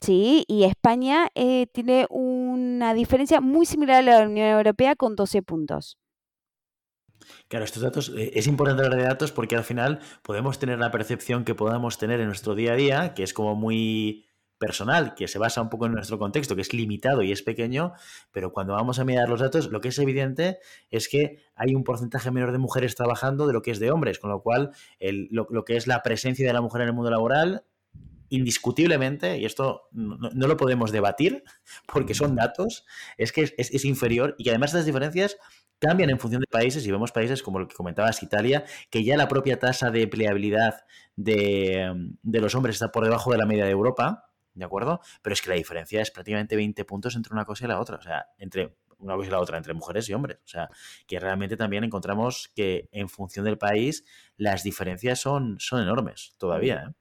¿sí? 0.00 0.44
Y 0.48 0.64
España 0.64 1.28
eh, 1.34 1.66
tiene 1.72 2.06
una 2.10 2.94
diferencia 2.94 3.40
muy 3.40 3.66
similar 3.66 3.98
a 3.98 4.20
la 4.20 4.26
Unión 4.26 4.48
Europea 4.48 4.96
con 4.96 5.14
12 5.14 5.42
puntos. 5.42 5.98
Claro, 7.48 7.64
estos 7.64 7.82
datos, 7.82 8.12
eh, 8.16 8.32
es 8.34 8.48
importante 8.48 8.82
hablar 8.84 8.98
de 8.98 9.06
datos 9.06 9.30
porque 9.30 9.56
al 9.56 9.64
final 9.64 10.00
podemos 10.22 10.58
tener 10.58 10.78
la 10.80 10.90
percepción 10.90 11.44
que 11.44 11.54
podamos 11.54 11.98
tener 11.98 12.20
en 12.20 12.26
nuestro 12.26 12.56
día 12.56 12.72
a 12.72 12.76
día, 12.76 13.14
que 13.14 13.22
es 13.22 13.32
como 13.32 13.54
muy 13.54 14.26
personal, 14.62 15.14
que 15.14 15.26
se 15.26 15.40
basa 15.40 15.60
un 15.60 15.68
poco 15.68 15.86
en 15.86 15.92
nuestro 15.92 16.20
contexto, 16.20 16.54
que 16.54 16.62
es 16.62 16.72
limitado 16.72 17.22
y 17.22 17.32
es 17.32 17.42
pequeño, 17.42 17.94
pero 18.30 18.52
cuando 18.52 18.74
vamos 18.74 19.00
a 19.00 19.04
mirar 19.04 19.28
los 19.28 19.40
datos, 19.40 19.72
lo 19.72 19.80
que 19.80 19.88
es 19.88 19.98
evidente 19.98 20.58
es 20.88 21.08
que 21.08 21.40
hay 21.56 21.74
un 21.74 21.82
porcentaje 21.82 22.30
menor 22.30 22.52
de 22.52 22.58
mujeres 22.58 22.94
trabajando 22.94 23.48
de 23.48 23.54
lo 23.54 23.62
que 23.62 23.72
es 23.72 23.80
de 23.80 23.90
hombres, 23.90 24.20
con 24.20 24.30
lo 24.30 24.40
cual 24.40 24.70
lo, 25.00 25.64
que 25.64 25.76
es 25.76 25.88
la 25.88 26.04
presencia 26.04 26.46
de 26.46 26.52
la 26.52 26.60
mujer 26.60 26.82
en 26.82 26.88
el 26.88 26.94
mundo 26.94 27.10
laboral 27.10 27.64
indiscutiblemente, 28.28 29.36
y 29.36 29.46
esto 29.46 29.88
no, 29.90 30.30
lo 30.32 30.56
podemos 30.56 30.92
debatir 30.92 31.42
porque 31.92 32.14
son 32.14 32.36
datos, 32.36 32.86
es 33.18 33.32
que 33.32 33.52
es, 33.56 33.84
inferior 33.84 34.36
y 34.38 34.44
que 34.44 34.50
además 34.50 34.70
estas 34.70 34.86
diferencias 34.86 35.38
cambian 35.80 36.08
en 36.10 36.20
función 36.20 36.40
de 36.40 36.46
países 36.46 36.86
y 36.86 36.92
vemos 36.92 37.10
países 37.10 37.42
como 37.42 37.58
lo 37.58 37.66
que 37.66 37.74
comentabas, 37.74 38.22
Italia, 38.22 38.64
que 38.90 39.02
ya 39.02 39.16
la 39.16 39.26
propia 39.26 39.58
tasa 39.58 39.90
de 39.90 40.02
empleabilidad 40.02 40.84
de, 41.16 41.92
de 42.22 42.40
los 42.40 42.54
hombres 42.54 42.76
está 42.76 42.92
por 42.92 43.02
debajo 43.02 43.32
de 43.32 43.38
la 43.38 43.46
media 43.46 43.64
de 43.64 43.72
Europa, 43.72 44.28
¿de 44.54 44.64
acuerdo? 44.64 45.00
Pero 45.22 45.34
es 45.34 45.42
que 45.42 45.50
la 45.50 45.56
diferencia 45.56 46.00
es 46.00 46.10
prácticamente 46.10 46.56
20 46.56 46.84
puntos 46.84 47.16
entre 47.16 47.32
una 47.32 47.44
cosa 47.44 47.64
y 47.64 47.68
la 47.68 47.80
otra, 47.80 47.96
o 47.96 48.02
sea, 48.02 48.26
entre 48.38 48.76
una 48.98 49.16
cosa 49.16 49.28
y 49.28 49.32
la 49.32 49.40
otra, 49.40 49.56
entre 49.58 49.74
mujeres 49.74 50.08
y 50.08 50.14
hombres. 50.14 50.38
O 50.44 50.48
sea, 50.48 50.70
que 51.06 51.18
realmente 51.18 51.56
también 51.56 51.84
encontramos 51.84 52.50
que 52.54 52.88
en 52.92 53.08
función 53.08 53.44
del 53.44 53.58
país 53.58 54.04
las 54.36 54.62
diferencias 54.62 55.20
son, 55.20 55.56
son 55.58 55.82
enormes 55.82 56.34
todavía. 56.38 56.84
¿eh? 56.88 56.92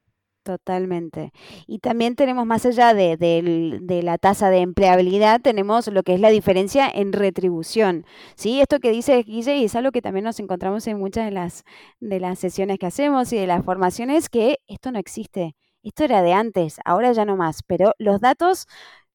Totalmente. 0.44 1.32
Y 1.68 1.80
también 1.80 2.16
tenemos, 2.16 2.48
más 2.48 2.66
allá 2.66 2.96
de, 2.96 3.16
de, 3.16 4.04
la 4.04 4.18
tasa 4.18 4.50
de 4.50 4.62
empleabilidad, 4.62 5.40
tenemos 5.40 5.88
lo 5.88 6.02
que 6.02 6.16
es 6.16 6.20
la 6.20 6.30
diferencia 6.30 6.90
en 6.92 7.14
retribución. 7.14 8.06
¿sí? 8.36 8.60
Esto 8.60 8.80
que 8.80 8.90
dice 8.90 9.22
Guille 9.22 9.64
es 9.64 9.76
algo 9.76 9.92
que 9.92 10.02
también 10.02 10.24
nos 10.24 10.40
encontramos 10.40 10.88
en 10.88 10.98
muchas 10.98 11.26
de 11.26 11.32
las, 11.32 11.64
de 12.00 12.20
las 12.20 12.40
sesiones 12.40 12.80
que 12.80 12.88
hacemos 12.88 13.32
y 13.34 13.38
de 13.38 13.46
las 13.46 13.64
formaciones, 13.64 14.30
que 14.30 14.58
esto 14.68 14.92
no 14.92 14.98
existe. 14.98 15.56
Esto 15.84 16.04
era 16.04 16.22
de 16.22 16.34
antes, 16.34 16.80
ahora 16.86 17.12
ya 17.12 17.26
no 17.26 17.36
más, 17.38 17.64
pero 17.64 17.94
los 17.98 18.22
datos 18.22 18.68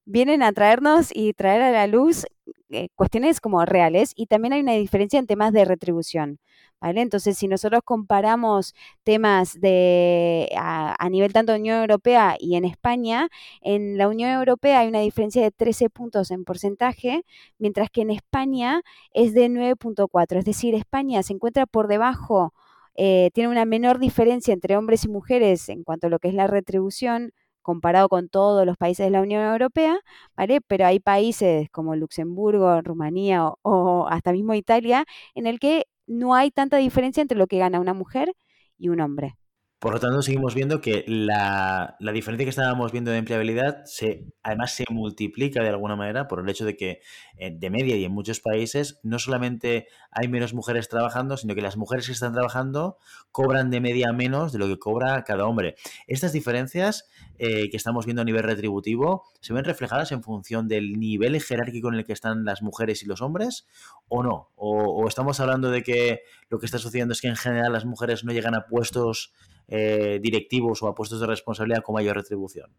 vienen 0.04 0.42
a 0.42 0.52
traernos 0.52 1.10
y 1.14 1.32
traer 1.32 1.62
a 1.62 1.70
la 1.70 1.86
luz 1.86 2.26
eh, 2.70 2.88
cuestiones 2.96 3.40
como 3.40 3.64
reales 3.64 4.12
y 4.16 4.26
también 4.26 4.52
hay 4.52 4.60
una 4.60 4.72
diferencia 4.72 5.20
en 5.20 5.26
temas 5.26 5.52
de 5.52 5.64
retribución. 5.64 6.40
¿Vale? 6.80 7.00
Entonces, 7.00 7.38
si 7.38 7.48
nosotros 7.48 7.80
comparamos 7.84 8.74
temas 9.02 9.58
de 9.60 10.50
a, 10.58 11.08
nivel 11.08 11.32
tanto 11.32 11.52
de 11.52 11.60
Unión 11.60 11.80
Europea 11.80 12.36
y 12.38 12.56
en 12.56 12.64
España, 12.66 13.28
en 13.62 13.96
la 13.96 14.08
Unión 14.08 14.30
Europea 14.30 14.80
hay 14.80 14.88
una 14.88 15.00
diferencia 15.00 15.42
de 15.42 15.50
13 15.52 15.88
puntos 15.88 16.30
en 16.30 16.44
porcentaje, 16.44 17.24
mientras 17.58 17.88
que 17.90 18.02
en 18.02 18.10
España 18.10 18.82
es 19.14 19.32
de 19.32 19.48
9.4. 19.48 20.38
Es 20.38 20.44
decir, 20.44 20.74
España 20.74 21.22
se 21.22 21.32
encuentra 21.32 21.66
por 21.66 21.88
debajo 21.88 22.52
eh, 22.96 23.30
tiene 23.34 23.50
una 23.50 23.64
menor 23.64 23.98
diferencia 23.98 24.54
entre 24.54 24.76
hombres 24.76 25.04
y 25.04 25.08
mujeres 25.08 25.68
en 25.68 25.84
cuanto 25.84 26.06
a 26.08 26.10
lo 26.10 26.18
que 26.18 26.28
es 26.28 26.34
la 26.34 26.46
retribución 26.46 27.32
comparado 27.62 28.08
con 28.08 28.28
todos 28.28 28.64
los 28.64 28.76
países 28.76 29.06
de 29.06 29.10
la 29.10 29.20
Unión 29.22 29.42
Europea, 29.42 29.98
¿vale? 30.36 30.60
Pero 30.60 30.86
hay 30.86 31.00
países 31.00 31.68
como 31.70 31.96
Luxemburgo, 31.96 32.80
Rumanía 32.82 33.48
o 33.62 34.06
hasta 34.08 34.32
mismo 34.32 34.54
Italia 34.54 35.04
en 35.34 35.46
el 35.46 35.58
que 35.58 35.86
no 36.06 36.34
hay 36.34 36.50
tanta 36.52 36.76
diferencia 36.76 37.22
entre 37.22 37.36
lo 37.38 37.46
que 37.48 37.58
gana 37.58 37.80
una 37.80 37.94
mujer 37.94 38.34
y 38.78 38.88
un 38.90 39.00
hombre. 39.00 39.36
Por 39.78 39.92
lo 39.92 40.00
tanto, 40.00 40.22
seguimos 40.22 40.54
viendo 40.54 40.80
que 40.80 41.04
la, 41.06 41.96
diferencia 42.00 42.46
que 42.46 42.50
estábamos 42.50 42.92
viendo 42.92 43.10
de 43.10 43.18
empleabilidad 43.18 43.84
se, 43.84 44.24
además 44.42 44.72
se 44.74 44.84
multiplica 44.88 45.62
de 45.62 45.68
alguna 45.68 45.96
manera 45.96 46.28
por 46.28 46.40
el 46.40 46.48
hecho 46.48 46.64
de 46.64 46.78
que 46.78 47.00
eh, 47.36 47.54
de 47.54 47.68
media 47.68 47.94
y 47.94 48.04
en 48.04 48.12
muchos 48.12 48.40
países 48.40 48.98
no 49.02 49.18
solamente 49.18 49.86
hay 50.10 50.28
menos 50.28 50.54
mujeres 50.54 50.88
trabajando, 50.88 51.36
sino 51.36 51.54
que 51.54 51.60
las 51.60 51.76
mujeres 51.76 52.06
que 52.06 52.12
están 52.12 52.32
trabajando 52.32 52.96
cobran 53.30 53.70
de 53.70 53.82
media 53.82 54.14
menos 54.14 54.50
de 54.50 54.60
lo 54.60 54.66
que 54.66 54.78
cobra 54.78 55.22
cada 55.24 55.44
hombre. 55.44 55.74
Estas 56.06 56.32
diferencias 56.32 57.10
eh, 57.38 57.68
que 57.68 57.76
estamos 57.76 58.06
viendo 58.06 58.22
a 58.22 58.24
nivel 58.24 58.44
retributivo 58.44 59.24
se 59.42 59.52
ven 59.52 59.64
reflejadas 59.64 60.10
en 60.10 60.22
función 60.22 60.68
del 60.68 60.98
nivel 60.98 61.38
jerárquico 61.42 61.88
en 61.88 61.96
el 61.96 62.06
que 62.06 62.14
están 62.14 62.46
las 62.46 62.62
mujeres 62.62 63.02
y 63.02 63.06
los 63.06 63.20
hombres 63.20 63.66
o 64.08 64.22
no. 64.22 64.52
o 64.56 65.06
estamos 65.06 65.38
hablando 65.38 65.70
de 65.70 65.82
que 65.82 66.22
lo 66.48 66.58
que 66.58 66.64
está 66.64 66.78
sucediendo 66.78 67.12
es 67.12 67.20
que 67.20 67.28
en 67.28 67.36
general 67.36 67.74
las 67.74 67.84
mujeres 67.84 68.24
no 68.24 68.32
llegan 68.32 68.54
a 68.54 68.64
puestos 68.64 69.34
eh, 69.68 70.18
directivos 70.22 70.82
o 70.82 70.88
a 70.88 70.94
puestos 70.94 71.20
de 71.20 71.26
responsabilidad 71.26 71.82
con 71.82 71.94
mayor 71.94 72.16
retribución? 72.16 72.70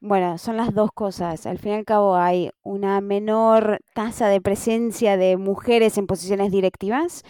Bueno, 0.00 0.36
son 0.36 0.58
las 0.58 0.74
dos 0.74 0.90
cosas. 0.92 1.46
Al 1.46 1.58
fin 1.58 1.72
y 1.72 1.74
al 1.76 1.84
cabo 1.86 2.16
hay 2.16 2.50
una 2.62 3.00
menor 3.00 3.80
tasa 3.94 4.28
de 4.28 4.40
presencia 4.40 5.16
de 5.16 5.38
mujeres 5.38 5.96
en 5.96 6.06
posiciones 6.06 6.52
directivas 6.52 7.22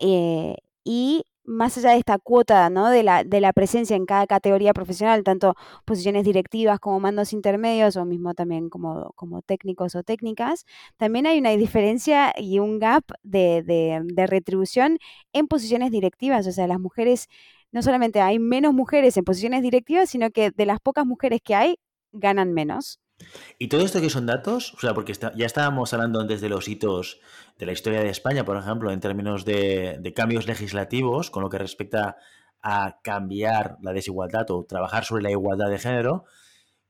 eh, 0.00 0.56
y 0.82 1.24
más 1.44 1.78
allá 1.78 1.90
de 1.90 1.98
esta 1.98 2.18
cuota 2.18 2.68
¿no? 2.70 2.90
de, 2.90 3.04
la, 3.04 3.22
de 3.22 3.40
la 3.40 3.52
presencia 3.52 3.96
en 3.96 4.06
cada 4.06 4.26
categoría 4.26 4.74
profesional, 4.74 5.22
tanto 5.22 5.54
posiciones 5.84 6.24
directivas 6.24 6.80
como 6.80 6.98
mandos 6.98 7.32
intermedios 7.32 7.96
o 7.96 8.04
mismo 8.04 8.34
también 8.34 8.68
como, 8.70 9.12
como 9.14 9.42
técnicos 9.42 9.94
o 9.94 10.02
técnicas, 10.02 10.64
también 10.96 11.26
hay 11.26 11.38
una 11.38 11.50
diferencia 11.50 12.32
y 12.36 12.58
un 12.58 12.80
gap 12.80 13.04
de, 13.22 13.62
de 13.62 14.26
retribución 14.26 14.98
en 15.32 15.46
posiciones 15.46 15.92
directivas. 15.92 16.46
O 16.48 16.52
sea, 16.52 16.66
las 16.66 16.80
mujeres 16.80 17.28
no 17.72 17.82
solamente 17.82 18.20
hay 18.20 18.38
menos 18.38 18.74
mujeres 18.74 19.16
en 19.16 19.24
posiciones 19.24 19.62
directivas, 19.62 20.10
sino 20.10 20.30
que 20.30 20.50
de 20.50 20.66
las 20.66 20.80
pocas 20.80 21.06
mujeres 21.06 21.40
que 21.42 21.54
hay, 21.54 21.76
ganan 22.12 22.52
menos. 22.52 23.00
¿Y 23.58 23.68
todo 23.68 23.84
esto 23.84 24.00
que 24.00 24.10
son 24.10 24.26
datos? 24.26 24.74
O 24.74 24.80
sea, 24.80 24.94
porque 24.94 25.14
ya 25.14 25.46
estábamos 25.46 25.92
hablando 25.94 26.20
antes 26.20 26.40
de 26.40 26.48
los 26.48 26.68
hitos 26.68 27.20
de 27.58 27.66
la 27.66 27.72
historia 27.72 28.00
de 28.00 28.10
España, 28.10 28.44
por 28.44 28.56
ejemplo, 28.56 28.90
en 28.90 29.00
términos 29.00 29.44
de, 29.44 30.12
cambios 30.14 30.46
legislativos, 30.46 31.30
con 31.30 31.42
lo 31.42 31.48
que 31.48 31.58
respecta 31.58 32.16
a 32.62 32.98
cambiar 33.02 33.78
la 33.80 33.92
desigualdad 33.92 34.50
o 34.50 34.64
trabajar 34.64 35.04
sobre 35.04 35.22
la 35.22 35.30
igualdad 35.30 35.70
de 35.70 35.78
género. 35.78 36.24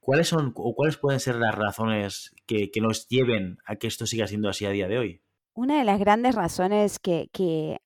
¿Cuáles 0.00 0.28
son 0.28 0.52
o 0.56 0.74
cuáles 0.74 0.96
pueden 0.96 1.20
ser 1.20 1.36
las 1.36 1.54
razones 1.54 2.34
que, 2.46 2.70
nos 2.80 3.08
lleven 3.08 3.58
a 3.64 3.76
que 3.76 3.86
esto 3.86 4.06
siga 4.06 4.26
siendo 4.26 4.48
así 4.48 4.64
a 4.66 4.70
día 4.70 4.88
de 4.88 4.98
hoy? 4.98 5.22
Una 5.54 5.78
de 5.78 5.84
las 5.84 5.98
grandes 5.98 6.34
razones 6.34 6.98
que, 6.98 7.28
que 7.32 7.78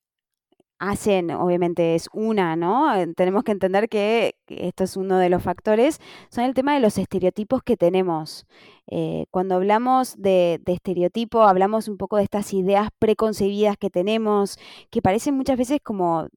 hacen, 0.81 1.31
obviamente 1.31 1.95
es 1.95 2.09
una, 2.13 2.57
¿no? 2.57 2.93
Eh, 2.95 3.07
tenemos 3.15 3.45
que 3.45 3.53
entender 3.53 3.89
que 3.89 4.35
esto 4.49 4.83
es 4.85 4.97
uno 4.97 5.19
de 5.19 5.29
los 5.29 5.43
factores, 5.43 6.01
son 6.31 6.45
el 6.45 6.55
tema 6.55 6.75
de 6.75 6.81
los 6.81 6.99
estereotipos 6.99 7.63
que 7.63 7.77
tenemos. 7.77 8.47
Eh, 8.89 9.27
cuando 9.31 9.55
hablamos 9.57 10.17
de, 10.21 10.61
de, 10.65 10.73
estereotipo, 10.73 11.43
hablamos 11.43 11.87
un 11.87 11.99
poco 11.99 12.17
de 12.17 12.25
estas 12.25 12.53
ideas 12.55 12.89
preconcebidas 12.99 13.77
que 13.77 13.91
tenemos, 13.91 14.59
que 14.91 15.03
parecen 15.03 15.37
muchas 15.37 15.59
veces 15.59 15.81
como 15.85 16.29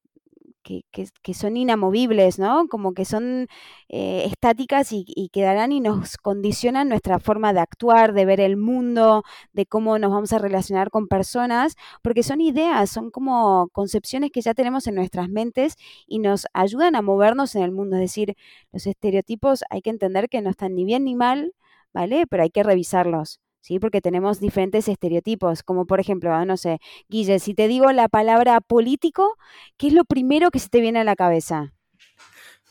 que, 0.63 1.33
son 1.33 1.57
inamovibles, 1.57 2.39
¿no? 2.39 2.67
Como 2.67 2.93
que 2.93 3.05
son 3.05 3.47
eh, 3.89 4.23
estáticas 4.25 4.91
y, 4.91 5.29
quedarán 5.31 5.71
y 5.71 5.79
nos 5.79 6.17
condicionan 6.17 6.89
nuestra 6.89 7.19
forma 7.19 7.53
de 7.53 7.59
actuar, 7.59 8.13
de 8.13 8.25
ver 8.25 8.39
el 8.39 8.57
mundo, 8.57 9.23
de 9.53 9.65
cómo 9.65 9.99
nos 9.99 10.11
vamos 10.11 10.33
a 10.33 10.39
relacionar 10.39 10.89
con 10.89 11.07
personas, 11.07 11.75
porque 12.01 12.23
son 12.23 12.41
ideas, 12.41 12.89
son 12.89 13.11
como 13.11 13.69
concepciones 13.73 14.31
que 14.31 14.41
ya 14.41 14.53
tenemos 14.53 14.87
en 14.87 14.95
nuestras 14.95 15.29
mentes 15.29 15.75
y 16.07 16.19
nos 16.19 16.47
ayudan 16.53 16.95
a 16.95 17.01
movernos 17.01 17.55
en 17.55 17.63
el 17.63 17.71
mundo. 17.71 17.97
Es 17.97 18.01
decir, 18.01 18.35
los 18.71 18.87
estereotipos 18.87 19.63
hay 19.69 19.81
que 19.81 19.89
entender 19.89 20.29
que 20.29 20.41
no 20.41 20.49
están 20.49 20.75
ni 20.75 20.85
bien 20.85 21.03
ni 21.03 21.15
mal, 21.15 21.53
¿vale? 21.93 22.25
Pero 22.27 22.43
hay 22.43 22.49
que 22.49 22.63
revisarlos. 22.63 23.42
¿Sí? 23.63 23.79
Porque 23.79 24.01
tenemos 24.01 24.39
diferentes 24.39 24.87
estereotipos, 24.87 25.63
como 25.63 25.85
por 25.87 25.99
ejemplo, 25.99 26.33
ah, 26.33 26.45
no 26.45 26.57
sé, 26.57 26.79
Guille, 27.09 27.39
si 27.39 27.53
te 27.53 27.67
digo 27.67 27.91
la 27.91 28.09
palabra 28.09 28.59
político, 28.61 29.37
¿qué 29.77 29.87
es 29.87 29.93
lo 29.93 30.03
primero 30.03 30.51
que 30.51 30.59
se 30.59 30.69
te 30.69 30.81
viene 30.81 30.99
a 30.99 31.03
la 31.03 31.15
cabeza? 31.15 31.73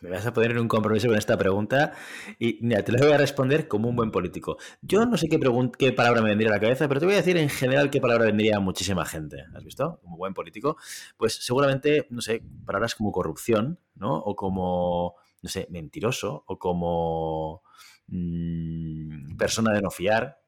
Me 0.03 0.11
vas 0.11 0.27
a 0.27 0.33
poner 0.33 0.51
en 0.51 0.59
un 0.59 0.69
compromiso 0.69 1.07
con 1.07 1.17
esta 1.17 1.39
pregunta 1.39 1.93
y 2.39 2.59
mira, 2.61 2.83
te 2.83 2.91
lo 2.91 2.99
voy 2.99 3.13
a 3.13 3.17
responder 3.17 3.69
como 3.69 3.89
un 3.89 3.95
buen 3.95 4.11
político. 4.11 4.59
Yo 4.83 5.07
no 5.07 5.17
sé 5.17 5.29
qué, 5.29 5.39
qué 5.79 5.93
palabra 5.93 6.21
me 6.21 6.31
vendría 6.31 6.51
a 6.51 6.55
la 6.55 6.61
cabeza, 6.61 6.89
pero 6.89 6.99
te 6.99 7.07
voy 7.07 7.15
a 7.15 7.19
decir 7.19 7.37
en 7.37 7.49
general 7.49 7.89
qué 7.89 8.01
palabra 8.01 8.25
vendría 8.27 8.57
a 8.57 8.61
muchísima 8.61 9.07
gente. 9.07 9.45
¿Has 9.55 9.65
visto? 9.65 10.01
Como 10.03 10.17
buen 10.17 10.35
político. 10.35 10.77
Pues 11.17 11.35
seguramente, 11.35 12.09
no 12.11 12.21
sé, 12.21 12.43
palabras 12.67 12.97
como 12.97 13.13
corrupción, 13.13 13.79
¿no? 13.95 14.17
O 14.17 14.35
como, 14.35 15.15
no 15.41 15.49
sé, 15.49 15.69
mentiroso, 15.71 16.43
o 16.49 16.59
como 16.59 17.63
mm, 18.09 19.37
persona 19.37 19.73
de 19.73 19.83
no 19.83 19.91
fiar, 19.93 20.42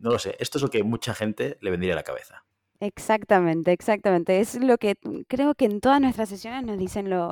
no 0.00 0.10
lo 0.10 0.18
sé, 0.18 0.36
esto 0.40 0.58
es 0.58 0.62
lo 0.62 0.70
que 0.70 0.82
mucha 0.82 1.14
gente 1.14 1.58
le 1.60 1.70
vendría 1.70 1.92
a 1.92 1.96
la 1.96 2.02
cabeza. 2.02 2.44
Exactamente, 2.80 3.72
exactamente. 3.72 4.40
Es 4.40 4.58
lo 4.58 4.78
que 4.78 4.96
creo 5.28 5.54
que 5.54 5.66
en 5.66 5.80
todas 5.80 6.00
nuestras 6.00 6.30
sesiones 6.30 6.64
nos 6.64 6.78
dicen 6.78 7.10
lo, 7.10 7.28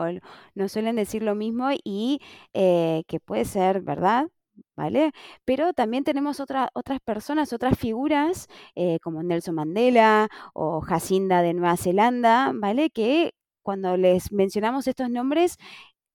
nos 0.55 0.73
suelen 0.73 0.97
decir 0.97 1.23
lo 1.23 1.35
mismo 1.35 1.71
y 1.85 2.21
eh, 2.53 3.03
que 3.09 3.19
puede 3.19 3.47
ser 3.47 3.81
verdad, 3.81 4.29
¿vale? 4.77 5.13
Pero 5.47 5.73
también 5.73 6.05
tenemos 6.05 6.41
otras 6.41 6.71
personas, 7.05 7.53
otras 7.55 7.79
figuras, 7.79 8.47
eh, 8.75 8.99
como 9.01 9.23
Nelson 9.23 9.55
Mandela 9.55 10.29
o 10.53 10.83
Jacinda 10.83 11.41
de 11.41 11.55
Nueva 11.55 11.79
Zelanda, 11.79 12.53
¿vale? 12.55 12.91
Que 12.91 13.33
cuando 13.63 13.97
les 13.97 14.33
mencionamos 14.33 14.87
estos 14.87 15.09
nombres, 15.11 15.57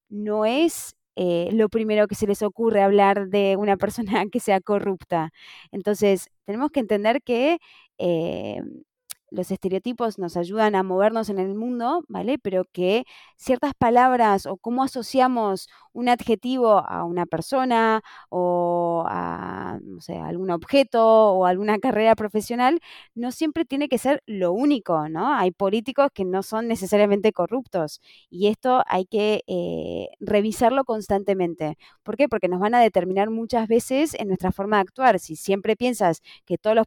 no 0.10 0.46
es 0.46 0.96
eh, 1.16 1.50
lo 1.54 1.70
primero 1.70 2.08
que 2.08 2.16
se 2.16 2.28
les 2.28 2.42
ocurre 2.44 2.82
hablar 2.82 3.28
de 3.30 3.56
una 3.58 3.78
persona 3.78 4.26
que 4.32 4.40
sea 4.40 4.62
corrupta. 4.62 5.32
Entonces, 5.72 6.30
tenemos 6.46 6.72
que 6.72 6.80
entender 6.82 7.22
que 7.24 7.58
los 9.34 9.52
estereotipos 9.52 10.20
nos 10.20 10.38
ayudan 10.38 10.76
a 10.76 10.84
movernos 10.84 11.30
en 11.30 11.40
el 11.40 11.56
mundo, 11.56 12.04
¿vale? 12.08 12.38
Pero 12.38 12.66
que 12.72 13.06
ciertas 13.36 13.74
palabras 13.74 14.46
o 14.46 14.58
cómo 14.58 14.84
asociamos 14.84 15.68
un 15.92 16.10
adjetivo 16.10 16.80
a 16.88 17.04
una 17.04 17.26
persona 17.26 18.02
o 18.30 19.04
a, 19.08 19.80
no 19.82 20.02
sé, 20.02 20.18
algún 20.18 20.52
objeto 20.52 21.04
o 21.34 21.46
alguna 21.46 21.80
carrera 21.80 22.16
profesional, 22.16 22.80
no 23.16 23.32
siempre 23.32 23.66
tiene 23.66 23.90
que 23.90 23.98
ser 23.98 24.22
lo 24.28 24.52
único, 24.54 25.10
¿no? 25.10 25.34
Hay 25.34 25.52
políticos 25.52 26.10
que 26.14 26.26
no 26.26 26.44
son 26.44 26.68
necesariamente 26.68 27.32
corruptos 27.34 28.02
y 28.30 28.48
esto 28.48 28.84
hay 28.88 29.06
que 29.06 29.44
eh, 29.48 30.10
revisarlo 30.20 30.84
constantemente. 30.86 31.78
¿Por 32.04 32.18
qué? 32.18 32.30
Porque 32.30 32.48
nos 32.48 32.60
van 32.60 32.76
a 32.76 32.82
determinar 32.82 33.30
muchas 33.30 33.68
veces 33.68 34.14
en 34.16 34.28
nuestra 34.28 34.52
forma 34.52 34.78
de 34.78 34.82
actuar. 34.82 35.20
Si 35.20 35.36
siempre 35.36 35.76
piensas 35.76 36.22
que 36.46 36.58
todos 36.58 36.76
los 36.76 36.86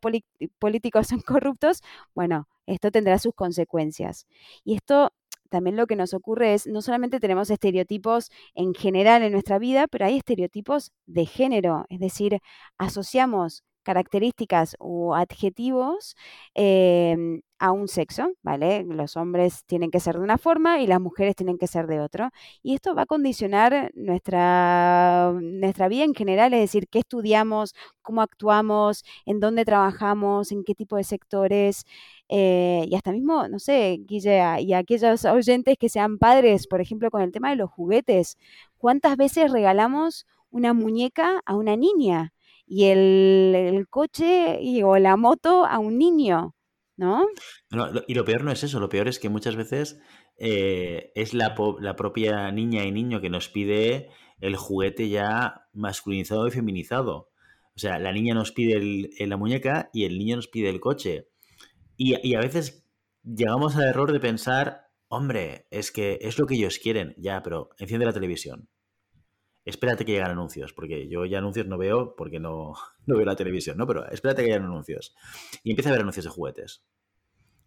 políticos 0.58 1.08
son 1.08 1.20
corruptos, 1.26 1.82
bueno, 2.14 2.35
esto 2.66 2.90
tendrá 2.90 3.18
sus 3.18 3.34
consecuencias. 3.34 4.26
Y 4.64 4.74
esto 4.74 5.12
también 5.48 5.76
lo 5.76 5.86
que 5.86 5.96
nos 5.96 6.14
ocurre 6.14 6.54
es, 6.54 6.66
no 6.66 6.82
solamente 6.82 7.20
tenemos 7.20 7.50
estereotipos 7.50 8.30
en 8.54 8.74
general 8.74 9.22
en 9.22 9.32
nuestra 9.32 9.58
vida, 9.58 9.86
pero 9.88 10.06
hay 10.06 10.16
estereotipos 10.16 10.92
de 11.06 11.26
género, 11.26 11.86
es 11.88 12.00
decir, 12.00 12.40
asociamos 12.78 13.64
características 13.82 14.76
o 14.80 15.14
adjetivos 15.14 16.16
em, 16.54 17.42
a 17.58 17.72
un 17.72 17.88
sexo, 17.88 18.32
¿vale? 18.42 18.84
Los 18.84 19.16
hombres 19.16 19.64
tienen 19.66 19.90
que 19.90 20.00
ser 20.00 20.16
de 20.16 20.22
una 20.22 20.38
forma 20.38 20.80
y 20.80 20.86
las 20.86 21.00
mujeres 21.00 21.34
tienen 21.36 21.58
que 21.58 21.66
ser 21.66 21.86
de 21.86 22.00
otro. 22.00 22.30
Y 22.62 22.74
esto 22.74 22.94
va 22.94 23.02
a 23.02 23.06
condicionar 23.06 23.90
nuestra, 23.94 25.32
nuestra 25.40 25.88
vida 25.88 26.04
en 26.04 26.14
general, 26.14 26.54
es 26.54 26.60
decir, 26.60 26.88
qué 26.88 27.00
estudiamos, 27.00 27.74
cómo 28.02 28.22
actuamos, 28.22 29.04
en 29.24 29.40
dónde 29.40 29.64
trabajamos, 29.64 30.52
en 30.52 30.64
qué 30.64 30.74
tipo 30.74 30.96
de 30.96 31.04
sectores. 31.04 31.84
Eh, 32.28 32.86
y 32.88 32.94
hasta 32.94 33.12
mismo, 33.12 33.48
no 33.48 33.58
sé, 33.58 33.98
Guille, 34.06 34.60
y 34.62 34.72
aquellos 34.74 35.24
oyentes 35.24 35.76
que 35.78 35.88
sean 35.88 36.18
padres, 36.18 36.66
por 36.66 36.80
ejemplo, 36.80 37.10
con 37.10 37.22
el 37.22 37.32
tema 37.32 37.50
de 37.50 37.56
los 37.56 37.70
juguetes, 37.70 38.38
¿cuántas 38.78 39.16
veces 39.16 39.52
regalamos 39.52 40.26
una 40.50 40.72
muñeca 40.74 41.40
a 41.46 41.56
una 41.56 41.76
niña? 41.76 42.32
y 42.66 42.86
el, 42.86 43.86
coche 43.90 44.60
y, 44.60 44.82
o 44.82 44.98
la 44.98 45.16
moto 45.16 45.64
a 45.66 45.78
un 45.78 45.98
niño, 45.98 46.54
¿no? 46.96 47.26
y 48.06 48.14
lo 48.14 48.24
peor 48.24 48.44
no 48.44 48.52
es 48.52 48.62
eso, 48.64 48.80
lo 48.80 48.88
peor 48.88 49.08
es 49.08 49.18
que 49.18 49.28
muchas 49.28 49.56
veces 49.56 50.00
eh, 50.38 51.12
es 51.14 51.34
la, 51.34 51.54
la, 51.80 51.96
propia 51.96 52.50
niña 52.52 52.84
y 52.84 52.92
niño 52.92 53.20
que 53.20 53.30
nos 53.30 53.48
pide 53.48 54.08
el 54.40 54.56
juguete 54.56 55.08
ya 55.08 55.66
masculinizado 55.72 56.46
y 56.46 56.50
feminizado. 56.50 57.30
O 57.74 57.78
sea, 57.78 57.98
la 57.98 58.12
niña 58.12 58.34
nos 58.34 58.52
pide 58.52 59.10
la 59.26 59.36
muñeca 59.36 59.90
y 59.92 60.04
el 60.04 60.18
niño 60.18 60.36
nos 60.36 60.48
pide 60.48 60.70
el 60.70 60.80
coche. 60.80 61.28
Y, 61.96 62.16
y 62.26 62.34
a 62.34 62.40
veces 62.40 62.86
llegamos 63.22 63.76
al 63.76 63.88
error 63.88 64.12
de 64.12 64.20
pensar, 64.20 64.88
hombre, 65.08 65.66
es 65.70 65.90
que 65.92 66.18
es 66.22 66.38
lo 66.38 66.46
que 66.46 66.54
ellos 66.54 66.78
quieren, 66.78 67.14
ya, 67.18 67.42
pero 67.42 67.70
enciende 67.78 68.06
la 68.06 68.12
televisión 68.12 68.68
espérate 69.66 70.04
que 70.04 70.12
lleguen 70.12 70.28
anuncios, 70.30 70.72
porque 70.72 71.08
yo 71.08 71.26
ya 71.26 71.38
anuncios 71.38 71.66
no 71.66 71.76
veo 71.76 72.14
porque 72.16 72.40
no, 72.40 72.74
no 73.06 73.16
veo 73.16 73.26
la 73.26 73.36
televisión, 73.36 73.76
¿no? 73.76 73.86
Pero 73.86 74.08
espérate 74.08 74.42
que 74.42 74.48
lleguen 74.48 74.64
anuncios. 74.64 75.14
Y 75.62 75.70
empieza 75.70 75.90
a 75.90 75.92
ver 75.92 76.00
anuncios 76.00 76.24
de 76.24 76.30
juguetes. 76.30 76.84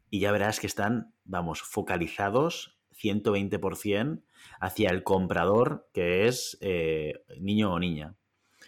Y 0.09 0.21
ya 0.21 0.31
verás 0.31 0.59
que 0.59 0.65
están, 0.65 1.13
vamos, 1.23 1.61
focalizados 1.61 2.79
120% 2.99 4.23
hacia 4.59 4.89
el 4.89 5.03
comprador, 5.03 5.87
que 5.93 6.27
es 6.27 6.57
eh, 6.61 7.23
niño 7.39 7.73
o 7.73 7.79
niña. 7.79 8.15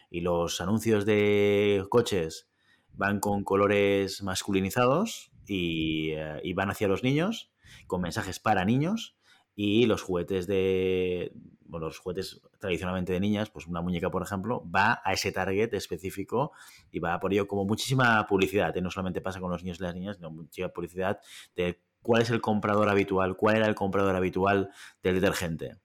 Y 0.10 0.22
los 0.22 0.62
anuncios 0.62 1.06
de 1.06 1.84
coches 1.90 2.50
van 2.94 3.20
con 3.20 3.44
colores 3.44 4.22
masculinizados 4.22 5.32
y, 5.48 6.12
eh, 6.12 6.54
van 6.54 6.70
hacia 6.70 6.90
los 6.90 7.04
niños, 7.04 7.52
con 7.88 8.02
mensajes 8.02 8.40
para 8.40 8.66
niños. 8.66 9.18
Y 9.56 9.86
los 9.86 10.02
juguetes 10.02 10.48
de, 10.48 11.34
los 11.80 12.00
juguetes 12.00 12.42
tradicionalmente 12.60 13.14
de 13.14 13.20
niñas, 13.20 13.50
pues 13.50 13.68
una 13.68 13.82
muñeca, 13.82 14.10
por 14.10 14.22
ejemplo, 14.22 14.64
va 14.70 15.02
a 15.04 15.14
ese 15.14 15.32
target 15.32 15.74
específico 15.74 16.52
y 16.92 17.00
va 17.00 17.20
por 17.20 17.34
ello 17.34 17.48
como 17.48 17.66
muchísima 17.66 18.26
publicidad. 18.28 18.76
¿eh? 18.76 18.82
No 18.82 18.92
solamente 18.92 19.22
pasa 19.22 19.40
con 19.40 19.52
los 19.52 19.64
niños 19.64 19.80
y 19.80 19.84
las 19.84 19.96
niñas, 19.96 20.18
sino 20.18 20.32
mucha 20.32 20.70
publicidad 20.70 21.20
de 21.56 21.82
cuál 22.02 22.24
es 22.24 22.30
el 22.30 22.42
comprador 22.42 22.90
habitual, 22.90 23.38
cuál 23.38 23.58
era 23.58 23.68
el 23.68 23.76
comprador 23.76 24.16
habitual 24.16 24.70
del 25.02 25.16
detergente. 25.16 25.78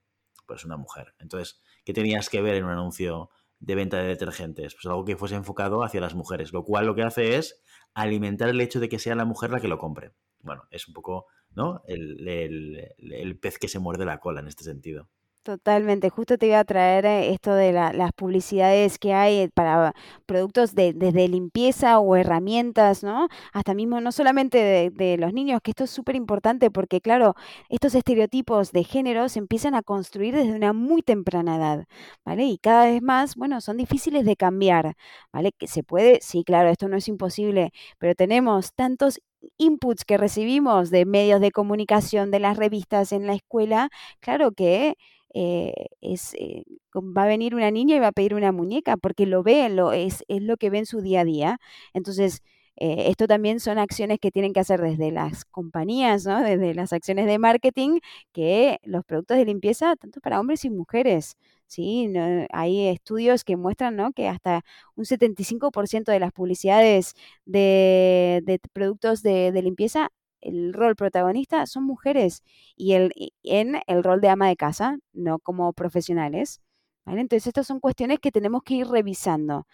Pues 0.47 0.65
una 0.65 0.77
mujer. 0.77 1.15
Entonces, 1.19 1.61
¿qué 1.85 1.93
tenías 1.93 2.29
que 2.31 2.41
ver 2.41 2.57
en 2.57 2.65
un 2.65 2.71
anuncio 2.71 3.31
de 3.59 3.75
venta 3.75 3.99
de 3.99 4.09
detergentes? 4.09 4.75
Pues 4.75 4.87
algo 4.87 5.05
que 5.05 5.17
fuese 5.17 5.35
enfocado 5.35 5.83
hacia 5.83 6.01
las 6.01 6.15
mujeres, 6.15 6.53
lo 6.53 6.65
cual 6.65 6.87
lo 6.87 6.95
que 6.95 7.03
hace 7.03 7.37
es 7.37 7.63
alimentar 7.95 8.49
el 8.49 8.61
hecho 8.61 8.81
de 8.81 8.89
que 8.89 8.99
sea 8.99 9.15
la 9.15 9.25
mujer 9.25 9.51
la 9.51 9.61
que 9.61 9.69
lo 9.69 9.79
compre. 9.79 10.13
Bueno, 10.41 10.65
es 10.71 10.87
un 10.87 10.95
poco 10.95 11.27
¿no? 11.55 11.83
el 11.87 13.39
pez 13.41 13.59
que 13.59 13.69
se 13.69 13.79
muerde 13.79 14.05
la 14.05 14.19
cola 14.19 14.41
en 14.41 14.49
este 14.49 14.65
sentido. 14.65 15.09
Totalmente, 15.47 16.11
justo 16.11 16.39
te 16.39 16.49
iba 16.49 16.59
a 16.59 16.65
traer 16.65 17.07
eh, 17.07 17.33
esto 17.33 17.55
de 17.55 17.71
las 17.71 18.13
publicidades 18.15 18.99
que 18.99 19.15
hay 19.15 19.47
para 19.55 19.95
productos 20.27 20.75
de, 20.75 20.93
desde 20.93 21.29
limpieza 21.29 22.01
o 22.01 22.17
herramientas, 22.17 23.05
¿no? 23.05 23.29
Hasta 23.53 23.73
mismo, 23.73 24.01
no 24.01 24.11
solamente 24.11 24.59
de, 24.59 24.91
de 24.91 25.17
los 25.19 25.33
niños, 25.33 25.61
que 25.63 25.71
esto 25.71 25.85
es 25.85 25.91
súper 25.91 26.17
importante 26.17 26.69
porque, 26.73 27.01
claro, 27.01 27.37
estos 27.69 27.95
estereotipos 27.95 28.73
de 28.73 28.83
género 28.83 29.29
se 29.29 29.39
empiezan 29.39 29.77
a 29.77 29.83
construir 29.83 30.35
desde 30.35 30.53
una 30.53 30.73
muy 30.73 31.03
temprana 31.03 31.55
edad, 31.59 31.85
¿vale? 32.25 32.47
Y 32.47 32.59
cada 32.59 32.87
vez 32.87 33.01
más, 33.01 33.37
bueno, 33.37 33.61
son 33.61 33.77
difíciles 33.77 34.25
de 34.25 34.35
cambiar, 34.35 34.95
¿vale? 35.33 35.53
Que 35.57 35.69
se 35.69 35.85
puede, 35.85 36.19
sí, 36.23 36.43
claro, 36.43 36.71
esto 36.71 36.89
no 36.89 36.97
es 36.97 37.07
imposible, 37.07 37.71
pero 37.99 38.17
tenemos 38.17 38.73
tantos 38.75 39.21
inputs 39.59 40.05
que 40.05 40.17
recibimos 40.17 40.91
de 40.91 41.05
medios 41.07 41.41
de 41.41 41.53
comunicación, 41.53 42.33
de 42.33 42.41
las 42.41 42.57
revistas 42.57 43.13
en 43.13 43.29
la 43.29 43.35
escuela, 43.35 43.91
claro 44.21 44.51
que 44.53 44.97
eh, 45.39 45.89
es, 46.01 46.33
eh, 46.35 46.65
va 46.95 47.25
a 47.25 47.27
venir 47.27 47.55
una 47.55 47.71
niña 47.71 47.97
y 47.97 47.99
va 48.01 48.07
a 48.09 48.13
pedir 48.13 48.35
una 48.35 48.53
muñeca 48.53 48.97
porque 48.97 49.27
lo 49.27 49.43
ve, 49.43 49.69
lo, 49.69 49.93
es, 49.93 50.25
es 50.29 50.41
lo 50.43 50.57
que 50.57 50.71
ve 50.71 50.79
en 50.79 50.87
su 50.87 51.03
día 51.03 51.21
a 51.21 51.25
día. 51.25 51.59
Entonces, 51.93 52.43
eh, 52.77 53.11
esto 53.11 53.27
también 53.27 53.61
son 53.61 53.77
acciones 53.79 54.19
que 54.19 54.31
tienen 54.31 54.55
que 54.55 54.61
hacer 54.61 54.81
desde 54.81 55.11
las 55.11 55.45
compañías, 55.45 56.25
¿no? 56.25 56.43
desde 56.43 56.73
las 56.75 56.95
acciones 56.95 57.27
de 57.27 57.39
marketing, 57.39 58.01
que 58.33 58.79
los 58.83 59.05
productos 59.05 59.37
de 59.37 59.45
limpieza, 59.45 59.95
tanto 59.97 60.21
para 60.23 60.41
hombres 60.41 60.65
y 60.65 60.71
mujeres. 60.71 61.37
¿sí? 61.67 62.11
hay 62.53 62.87
estudios 62.89 63.45
que 63.45 63.57
muestran 63.57 63.97
¿no? 63.97 64.13
que 64.13 64.29
hasta 64.29 64.63
un 64.95 65.05
75% 65.05 66.13
de 66.13 66.21
las 66.21 66.33
publicidades 66.33 67.15
de, 67.45 68.61
productos 68.73 69.23
de 69.23 69.53
limpieza 69.63 70.11
el 70.49 70.73
rol 70.73 70.97
protagonista 70.97 71.67
son 71.67 71.85
mujeres 71.85 72.43
y 72.77 72.93
el, 72.93 73.13
en 73.43 73.81
el 73.87 74.05
rol 74.05 74.21
de 74.21 74.29
ama 74.29 74.49
de 74.49 74.57
casa, 74.57 74.99
no 75.13 75.39
como 75.39 75.73
profesionales. 75.73 76.61
Entonces, 77.07 77.47
estas 77.47 77.67
son 77.67 77.81
cuestiones 77.81 78.19
que 78.21 78.33
tenemos 78.33 78.63
que 78.65 78.75
ir 78.75 78.89
revisando. 78.89 79.67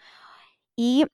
Y 0.75 1.05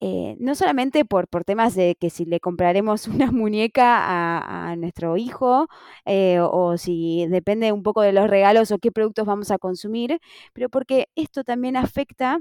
eh, 0.00 0.36
no 0.40 0.54
solamente 0.54 1.04
por, 1.04 1.28
por 1.28 1.44
temas 1.44 1.74
de 1.74 1.94
que 1.96 2.10
si 2.10 2.24
le 2.24 2.40
compraremos 2.40 3.06
una 3.08 3.30
muñeca 3.32 4.70
a, 4.70 4.76
nuestro 4.76 5.16
hijo 5.16 5.68
eh, 6.06 6.38
o 6.40 6.78
si 6.78 7.26
depende 7.28 7.72
un 7.72 7.82
poco 7.82 8.02
de 8.02 8.12
los 8.12 8.28
regalos 8.30 8.70
o 8.72 8.78
qué 8.78 8.92
productos 8.92 9.26
vamos 9.26 9.50
a 9.50 9.58
consumir, 9.58 10.18
pero 10.54 10.68
porque 10.70 11.08
esto 11.16 11.44
también 11.44 11.76
afecta 11.76 12.40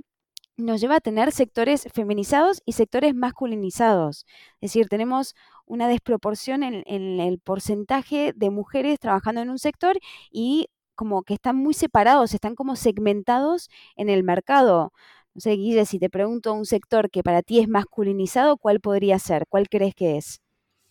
nos 0.60 0.82
lleva 0.82 0.98
a 0.98 1.02
tener 1.02 1.32
sectores 1.32 1.88
feminizados 1.94 2.62
y 2.66 2.74
sectores 2.74 3.16
masculinizados. 3.16 4.26
Es 4.62 4.72
decir, 4.72 4.88
tenemos 4.90 5.36
una 5.70 5.88
desproporción 5.88 6.64
en, 6.64 6.84
el 7.20 7.40
porcentaje 7.40 8.34
de 8.36 8.50
mujeres 8.50 9.00
trabajando 9.00 9.42
en 9.42 9.50
un 9.50 9.60
sector 9.60 9.98
y 10.32 10.68
como 10.96 11.24
que 11.24 11.36
están 11.36 11.56
muy 11.56 11.74
separados, 11.74 12.34
están 12.34 12.56
como 12.56 12.76
segmentados 12.76 13.70
en 13.96 14.10
el 14.10 14.24
mercado. 14.24 14.92
No 15.34 15.42
sé, 15.42 15.52
Guille, 15.52 15.86
si 15.86 16.00
te 16.00 16.10
pregunto 16.10 16.54
un 16.54 16.66
sector 16.66 17.10
que 17.10 17.24
para 17.24 17.44
ti 17.44 17.60
es 17.60 17.70
masculinizado, 17.70 18.58
¿cuál 18.58 18.82
podría 18.82 19.20
ser? 19.20 19.46
¿Cuál 19.48 19.70
crees 19.70 19.96
que 19.96 20.18
es? 20.18 20.42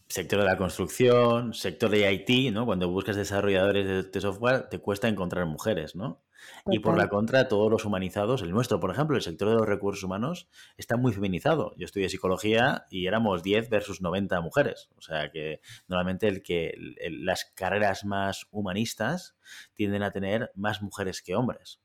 sector 0.09 0.41
de 0.41 0.47
la 0.47 0.57
construcción, 0.57 1.55
sector 1.55 1.91
de 1.91 2.11
IT, 2.13 2.53
¿no? 2.53 2.65
Cuando 2.67 2.89
buscas 2.89 3.17
desarrolladores 3.17 4.11
de, 4.11 4.21
software, 4.21 4.69
te 4.69 4.79
cuesta 4.79 5.09
encontrar 5.09 5.47
mujeres, 5.47 5.95
¿no? 5.95 6.23
Y 6.71 6.79
por 6.81 6.97
la 6.97 7.09
contra, 7.09 7.49
todos 7.49 7.71
los 7.71 7.85
humanizados, 7.85 8.43
el 8.43 8.51
nuestro, 8.51 8.81
por 8.81 8.91
ejemplo, 8.91 9.17
el 9.17 9.23
sector 9.23 9.49
de 9.49 9.55
los 9.55 9.67
recursos 9.67 10.05
humanos, 10.05 10.49
está 10.77 10.97
muy 10.97 11.13
feminizado. 11.13 11.75
Yo 11.77 11.85
estudié 11.85 12.09
psicología 12.09 12.87
y 12.91 13.07
éramos 13.07 13.43
10 13.43 13.71
versus 13.71 14.01
90 14.01 14.41
mujeres. 14.41 14.89
O 14.97 15.03
sea 15.03 15.31
que 15.31 15.61
normalmente 15.89 16.29
el 16.29 16.43
que 16.43 16.75
las 17.11 17.45
carreras 17.55 18.05
más 18.05 18.47
humanistas 18.51 19.37
tienden 19.75 20.03
a 20.03 20.11
tener 20.11 20.51
más 20.55 20.83
mujeres 20.83 21.23
que 21.23 21.35
hombres. 21.35 21.81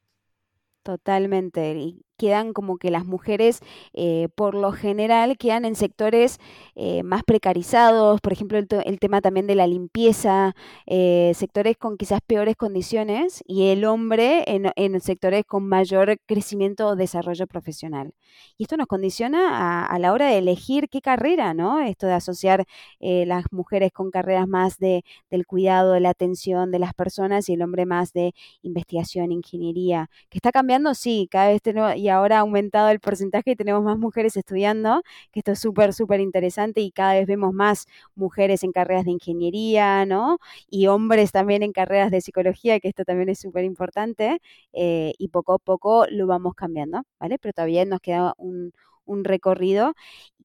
Totalmente. 0.83 1.73
Y 1.75 2.05
quedan 2.17 2.53
como 2.53 2.77
que 2.77 2.91
las 2.91 3.05
mujeres, 3.05 3.59
eh, 3.93 4.29
por 4.35 4.55
lo 4.55 4.71
general, 4.71 5.37
quedan 5.37 5.65
en 5.65 5.75
sectores 5.75 6.39
eh, 6.75 7.03
más 7.03 7.23
precarizados, 7.23 8.21
por 8.21 8.33
ejemplo, 8.33 8.57
el, 8.57 8.99
tema 8.99 9.21
también 9.21 9.47
de 9.47 9.55
la 9.55 9.67
limpieza, 9.67 10.55
eh, 10.85 11.31
sectores 11.35 11.77
con 11.77 11.97
quizás 11.97 12.21
peores 12.25 12.55
condiciones, 12.55 13.43
y 13.47 13.69
el 13.69 13.85
hombre 13.85 14.43
en, 14.47 15.01
sectores 15.01 15.43
con 15.45 15.67
mayor 15.67 16.17
crecimiento 16.25 16.87
o 16.87 16.95
desarrollo 16.95 17.47
profesional. 17.47 18.13
Y 18.57 18.63
esto 18.63 18.77
nos 18.77 18.87
condiciona 18.87 19.81
a, 19.81 19.85
a, 19.85 19.99
la 19.99 20.13
hora 20.13 20.27
de 20.27 20.37
elegir 20.37 20.89
qué 20.89 21.01
carrera, 21.01 21.53
¿no? 21.53 21.79
Esto 21.79 22.07
de 22.07 22.13
asociar 22.13 22.65
las 22.99 23.45
mujeres 23.51 23.91
con 23.91 24.11
carreras 24.11 24.47
más 24.47 24.77
de, 24.77 25.03
del 25.29 25.45
cuidado, 25.45 25.93
de 25.93 25.99
la 25.99 26.09
atención 26.09 26.71
de 26.71 26.79
las 26.79 26.93
personas 26.93 27.49
y 27.49 27.53
el 27.53 27.61
hombre 27.61 27.85
más 27.85 28.13
de 28.13 28.33
investigación, 28.61 29.31
ingeniería, 29.31 30.09
que 30.29 30.37
está 30.37 30.51
cambiando 30.51 30.93
sí, 30.93 31.27
cada 31.31 31.49
vez 31.49 31.61
tenemos, 31.61 31.95
y 32.03 32.09
ahora 32.09 32.37
ha 32.37 32.39
aumentado 32.41 32.89
el 32.89 32.99
porcentaje 32.99 33.51
y 33.51 33.55
tenemos 33.55 33.83
más 33.83 33.97
mujeres 33.97 34.35
estudiando, 34.37 35.01
que 35.31 35.39
esto 35.39 35.53
es 35.53 35.59
súper, 35.59 35.93
súper 35.93 36.19
interesante 36.19 36.81
y 36.81 36.91
cada 36.91 37.13
vez 37.13 37.25
vemos 37.27 37.53
más 37.53 37.85
mujeres 38.15 38.63
en 38.63 38.71
carreras 38.73 39.05
de 39.05 39.11
ingeniería, 39.11 40.05
¿no? 40.05 40.39
Y 40.69 40.87
hombres 40.87 41.31
también 41.31 41.63
en 41.63 41.71
carreras 41.71 42.11
de 42.11 42.21
psicología, 42.21 42.79
que 42.79 42.89
esto 42.89 43.05
también 43.05 43.29
es 43.29 43.39
súper 43.39 43.63
importante, 43.63 44.39
eh, 44.73 45.13
y 45.17 45.29
poco 45.29 45.53
a 45.53 45.59
poco 45.59 46.05
lo 46.09 46.27
vamos 46.27 46.55
cambiando, 46.55 47.03
¿vale? 47.19 47.37
Pero 47.39 47.53
todavía 47.53 47.85
nos 47.85 47.99
queda 48.01 48.33
un, 48.37 48.73
un 49.05 49.23
recorrido 49.23 49.93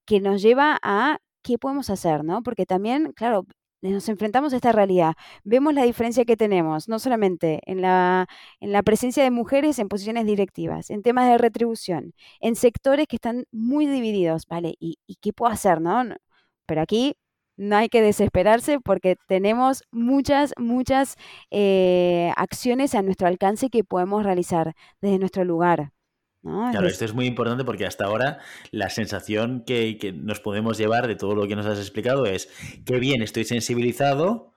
que 0.06 0.20
nos 0.20 0.42
lleva 0.42 0.78
a 0.82 1.18
qué 1.42 1.58
podemos 1.58 1.90
hacer, 1.90 2.24
¿no? 2.24 2.42
Porque 2.42 2.66
también, 2.66 3.12
claro, 3.12 3.46
nos 3.82 4.08
enfrentamos 4.08 4.52
a 4.52 4.56
esta 4.56 4.72
realidad, 4.72 5.14
vemos 5.44 5.74
la 5.74 5.84
diferencia 5.84 6.24
que 6.24 6.36
tenemos, 6.36 6.88
no 6.88 6.98
solamente 6.98 7.60
en 7.66 7.80
la, 7.82 8.26
en 8.60 8.72
la 8.72 8.82
presencia 8.82 9.22
de 9.22 9.30
mujeres 9.30 9.78
en 9.78 9.88
posiciones 9.88 10.26
directivas, 10.26 10.90
en 10.90 11.02
temas 11.02 11.28
de 11.28 11.38
retribución, 11.38 12.14
en 12.40 12.56
sectores 12.56 13.06
que 13.06 13.16
están 13.16 13.44
muy 13.52 13.86
divididos, 13.86 14.46
¿vale? 14.46 14.74
¿Y, 14.80 14.98
qué 15.20 15.32
puedo 15.32 15.52
hacer, 15.52 15.80
no? 15.80 16.04
Pero 16.66 16.82
aquí 16.82 17.16
no 17.56 17.76
hay 17.76 17.88
que 17.88 18.02
desesperarse 18.02 18.80
porque 18.80 19.16
tenemos 19.26 19.82
muchas, 19.90 20.54
muchas 20.58 21.16
eh, 21.50 22.32
acciones 22.36 22.94
a 22.94 23.02
nuestro 23.02 23.26
alcance 23.28 23.70
que 23.70 23.84
podemos 23.84 24.24
realizar 24.24 24.74
desde 25.00 25.18
nuestro 25.18 25.44
lugar. 25.44 25.92
Claro, 26.42 26.86
esto 26.86 27.04
es 27.04 27.14
muy 27.14 27.26
importante 27.26 27.64
porque 27.64 27.84
hasta 27.84 28.04
ahora 28.04 28.38
la 28.70 28.90
sensación 28.90 29.64
que, 29.66 30.14
nos 30.16 30.40
podemos 30.40 30.78
llevar 30.78 31.06
de 31.06 31.16
todo 31.16 31.34
lo 31.34 31.46
que 31.48 31.56
nos 31.56 31.66
has 31.66 31.78
explicado 31.78 32.26
es 32.26 32.48
que 32.86 32.98
bien, 32.98 33.22
estoy 33.22 33.44
sensibilizado, 33.44 34.52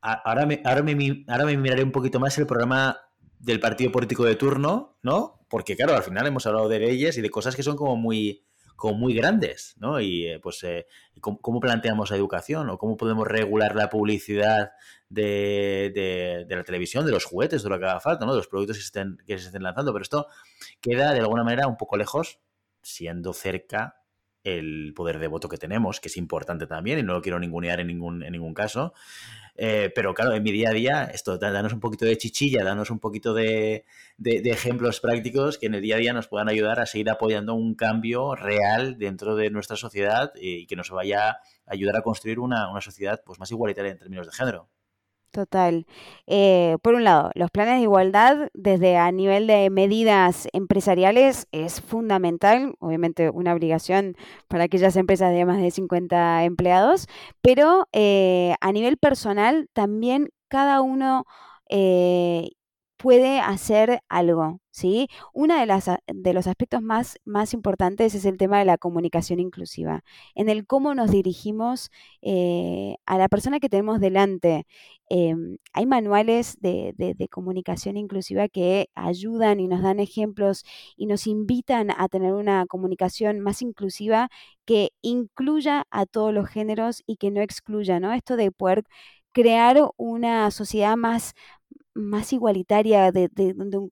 ahora 0.00 0.44
me, 0.44 0.60
ahora, 0.64 0.82
me, 0.82 1.24
ahora 1.28 1.44
me 1.44 1.56
miraré 1.56 1.84
un 1.84 1.92
poquito 1.92 2.18
más 2.18 2.36
el 2.38 2.46
programa 2.46 2.98
del 3.38 3.60
partido 3.60 3.92
político 3.92 4.24
de 4.24 4.34
turno, 4.34 4.98
¿no? 5.02 5.46
Porque 5.48 5.76
claro, 5.76 5.94
al 5.94 6.02
final 6.02 6.26
hemos 6.26 6.46
hablado 6.46 6.68
de 6.68 6.80
leyes 6.80 7.16
y 7.16 7.20
de 7.20 7.30
cosas 7.30 7.54
que 7.54 7.62
son 7.62 7.76
como 7.76 7.96
muy, 7.96 8.44
como 8.76 8.94
muy 8.94 9.14
grandes, 9.14 9.74
¿no? 9.78 10.00
Y 10.00 10.26
eh, 10.26 10.40
pues, 10.40 10.62
eh, 10.64 10.86
¿cómo, 11.20 11.60
planteamos 11.60 12.10
la 12.10 12.16
educación 12.16 12.68
o 12.70 12.78
cómo 12.78 12.96
podemos 12.96 13.26
regular 13.26 13.74
la 13.76 13.88
publicidad 13.88 14.72
de, 15.08 16.46
la 16.48 16.64
televisión, 16.64 17.06
de 17.06 17.12
los 17.12 17.24
juguetes, 17.24 17.62
de 17.62 17.68
lo 17.68 17.78
que 17.78 17.84
haga 17.84 18.00
falta, 18.00 18.26
¿no? 18.26 18.32
De 18.32 18.38
los 18.38 18.48
productos 18.48 18.76
que, 18.76 18.82
estén, 18.82 19.18
que 19.26 19.38
se 19.38 19.46
estén 19.46 19.62
lanzando. 19.62 19.92
Pero 19.92 20.02
esto 20.02 20.26
queda 20.80 21.12
de 21.12 21.20
alguna 21.20 21.44
manera 21.44 21.66
un 21.66 21.76
poco 21.76 21.96
lejos, 21.96 22.40
siendo 22.82 23.32
cerca 23.32 24.00
el 24.42 24.92
poder 24.94 25.18
de 25.18 25.28
voto 25.28 25.48
que 25.48 25.56
tenemos, 25.56 26.00
que 26.00 26.08
es 26.08 26.16
importante 26.16 26.66
también, 26.66 26.98
y 26.98 27.02
no 27.02 27.14
lo 27.14 27.22
quiero 27.22 27.38
ningunear 27.38 27.80
en 27.80 27.86
ningún, 27.86 28.22
en 28.22 28.32
ningún 28.32 28.54
caso. 28.54 28.92
Eh, 29.56 29.92
pero 29.94 30.14
claro, 30.14 30.34
en 30.34 30.42
mi 30.42 30.50
día 30.50 30.70
a 30.70 30.72
día, 30.72 31.04
esto, 31.04 31.38
danos 31.38 31.72
un 31.72 31.80
poquito 31.80 32.04
de 32.04 32.18
chichilla, 32.18 32.64
danos 32.64 32.90
un 32.90 32.98
poquito 32.98 33.34
de, 33.34 33.84
ejemplos 34.24 35.00
prácticos 35.00 35.58
que 35.58 35.66
en 35.66 35.74
el 35.74 35.82
día 35.82 35.96
a 35.96 35.98
día 35.98 36.12
nos 36.12 36.26
puedan 36.28 36.48
ayudar 36.48 36.80
a 36.80 36.86
seguir 36.86 37.10
apoyando 37.10 37.54
un 37.54 37.74
cambio 37.74 38.34
real 38.34 38.98
dentro 38.98 39.36
de 39.36 39.50
nuestra 39.50 39.76
sociedad 39.76 40.32
y 40.34 40.66
que 40.66 40.76
nos 40.76 40.90
vaya 40.90 41.30
a 41.30 41.38
ayudar 41.66 41.96
a 41.96 42.02
construir 42.02 42.40
una, 42.40 42.70
una 42.70 42.80
sociedad 42.80 43.22
pues, 43.24 43.38
más 43.38 43.50
igualitaria 43.50 43.92
en 43.92 43.98
términos 43.98 44.26
de 44.26 44.32
género. 44.32 44.68
Total. 45.34 45.84
Eh, 46.28 46.76
por 46.80 46.94
un 46.94 47.02
lado, 47.02 47.32
los 47.34 47.50
planes 47.50 47.78
de 47.78 47.82
igualdad 47.82 48.50
desde 48.54 48.96
a 48.96 49.10
nivel 49.10 49.48
de 49.48 49.68
medidas 49.68 50.46
empresariales 50.52 51.48
es 51.50 51.80
fundamental, 51.80 52.76
obviamente 52.78 53.30
una 53.30 53.52
obligación 53.52 54.16
para 54.46 54.64
aquellas 54.64 54.94
empresas 54.94 55.32
de 55.32 55.44
más 55.44 55.60
de 55.60 55.72
50 55.72 56.44
empleados, 56.44 57.08
pero 57.42 57.88
eh, 57.92 58.54
a 58.60 58.70
nivel 58.70 58.96
personal 58.96 59.68
también 59.72 60.28
cada 60.46 60.80
uno 60.82 61.24
eh, 61.68 62.50
puede 63.04 63.38
hacer 63.38 64.00
algo, 64.08 64.62
¿sí? 64.70 65.08
Uno 65.34 65.54
de, 65.56 65.98
de 66.06 66.32
los 66.32 66.46
aspectos 66.46 66.80
más, 66.80 67.18
más 67.26 67.52
importantes 67.52 68.14
es 68.14 68.24
el 68.24 68.38
tema 68.38 68.58
de 68.58 68.64
la 68.64 68.78
comunicación 68.78 69.40
inclusiva, 69.40 70.02
en 70.34 70.48
el 70.48 70.66
cómo 70.66 70.94
nos 70.94 71.10
dirigimos 71.10 71.90
eh, 72.22 72.96
a 73.04 73.18
la 73.18 73.28
persona 73.28 73.60
que 73.60 73.68
tenemos 73.68 74.00
delante. 74.00 74.66
Em, 75.10 75.58
hay 75.74 75.84
manuales 75.84 76.56
de, 76.60 76.94
de, 76.96 77.28
comunicación 77.28 77.98
inclusiva 77.98 78.48
que 78.48 78.88
ayudan 78.94 79.60
y 79.60 79.68
nos 79.68 79.82
dan 79.82 80.00
ejemplos 80.00 80.64
y 80.96 81.04
nos 81.04 81.26
invitan 81.26 81.90
a 81.90 82.08
tener 82.08 82.32
una 82.32 82.64
comunicación 82.66 83.40
más 83.40 83.60
inclusiva 83.60 84.30
que 84.64 84.92
incluya 85.02 85.84
a 85.90 86.06
todos 86.06 86.32
los 86.32 86.48
géneros 86.48 87.02
y 87.06 87.16
que 87.18 87.30
no 87.30 87.42
excluya, 87.42 88.00
¿no? 88.00 88.14
Esto 88.14 88.36
de 88.36 88.50
poder 88.50 88.84
crear 89.34 89.90
una 89.96 90.50
sociedad 90.52 90.96
más, 90.96 91.34
más 91.94 92.32
igualitaria, 92.32 93.12
de, 93.12 93.30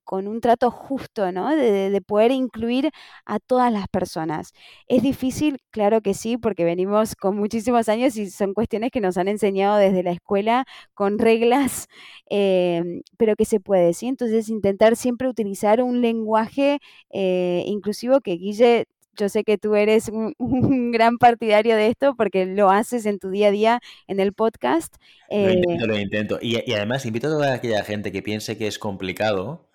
con 0.03 0.27
un 0.27 0.41
trato 0.41 0.71
justo, 0.71 1.31
¿no? 1.31 1.55
De, 1.55 2.01
poder 2.05 2.31
incluir 2.31 2.91
a 3.25 3.39
todas 3.39 3.71
las 3.71 3.87
personas. 3.87 4.53
¿Es 4.87 5.01
difícil? 5.03 5.59
Claro 5.71 6.01
que 6.01 6.13
sí, 6.13 6.37
porque 6.37 6.65
venimos 6.65 7.15
con 7.15 7.37
muchísimos 7.37 7.89
años 7.89 8.17
y 8.17 8.29
son 8.29 8.53
cuestiones 8.53 8.91
que 8.91 9.01
nos 9.01 9.17
han 9.17 9.27
enseñado 9.27 9.77
desde 9.77 10.03
la 10.03 10.11
escuela 10.11 10.65
con 10.93 11.17
reglas, 11.19 11.87
em, 12.29 13.01
pero 13.17 13.35
que 13.35 13.45
se 13.45 13.59
puede, 13.59 13.93
¿sí? 13.93 14.07
Entonces 14.07 14.49
intentar 14.49 14.95
siempre 14.95 15.27
utilizar 15.29 15.81
un 15.81 16.01
lenguaje 16.01 16.79
eh, 17.09 17.63
inclusivo 17.67 18.19
que 18.21 18.33
Guille 18.33 18.87
yo 19.17 19.29
sé 19.29 19.43
que 19.43 19.57
tú 19.57 19.75
eres 19.75 20.09
un, 20.37 20.91
gran 20.91 21.17
partidario 21.17 21.75
de 21.75 21.87
esto 21.87 22.15
porque 22.15 22.45
lo 22.45 22.69
haces 22.69 23.05
en 23.05 23.19
tu 23.19 23.29
día 23.29 23.47
a 23.47 23.51
día 23.51 23.79
en 24.07 24.19
el 24.19 24.33
podcast. 24.33 24.95
Lo 25.29 25.37
eh, 25.37 25.53
intento, 25.53 25.87
lo 25.87 25.99
intento. 25.99 26.39
Y, 26.41 26.71
además 26.73 27.05
invito 27.05 27.27
a 27.27 27.31
toda 27.31 27.53
aquella 27.53 27.83
gente 27.83 28.11
que 28.11 28.21
piense 28.21 28.57
que 28.57 28.67
es 28.67 28.79
complicado, 28.79 29.69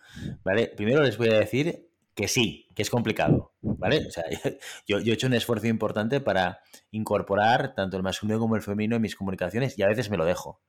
¿vale? 0.44 0.68
Primero 0.68 1.03
les 1.03 1.18
voy 1.18 1.29
a 1.29 1.38
decir 1.38 1.88
que 2.14 2.27
sí, 2.27 2.66
que 2.74 2.83
es 2.83 2.90
complicado, 2.90 3.53
¿vale? 3.61 4.05
O 4.07 4.11
sea, 4.11 4.24
yo, 4.87 4.98
yo, 4.98 5.12
he 5.12 5.14
hecho 5.14 5.29
un 5.29 5.35
esfuerzo 5.35 5.68
importante 5.68 6.20
para 6.20 6.61
incorporar 6.90 7.74
tanto 7.77 7.96
el 7.96 8.03
masculino 8.03 8.40
como 8.40 8.57
el 8.57 8.62
femenino 8.62 8.96
en 8.96 9.03
mis 9.03 9.14
comunicaciones 9.14 9.79
y 9.79 9.83
a 9.83 9.87
veces 9.87 10.11
me 10.11 10.16
lo 10.16 10.24
dejo, 10.24 10.61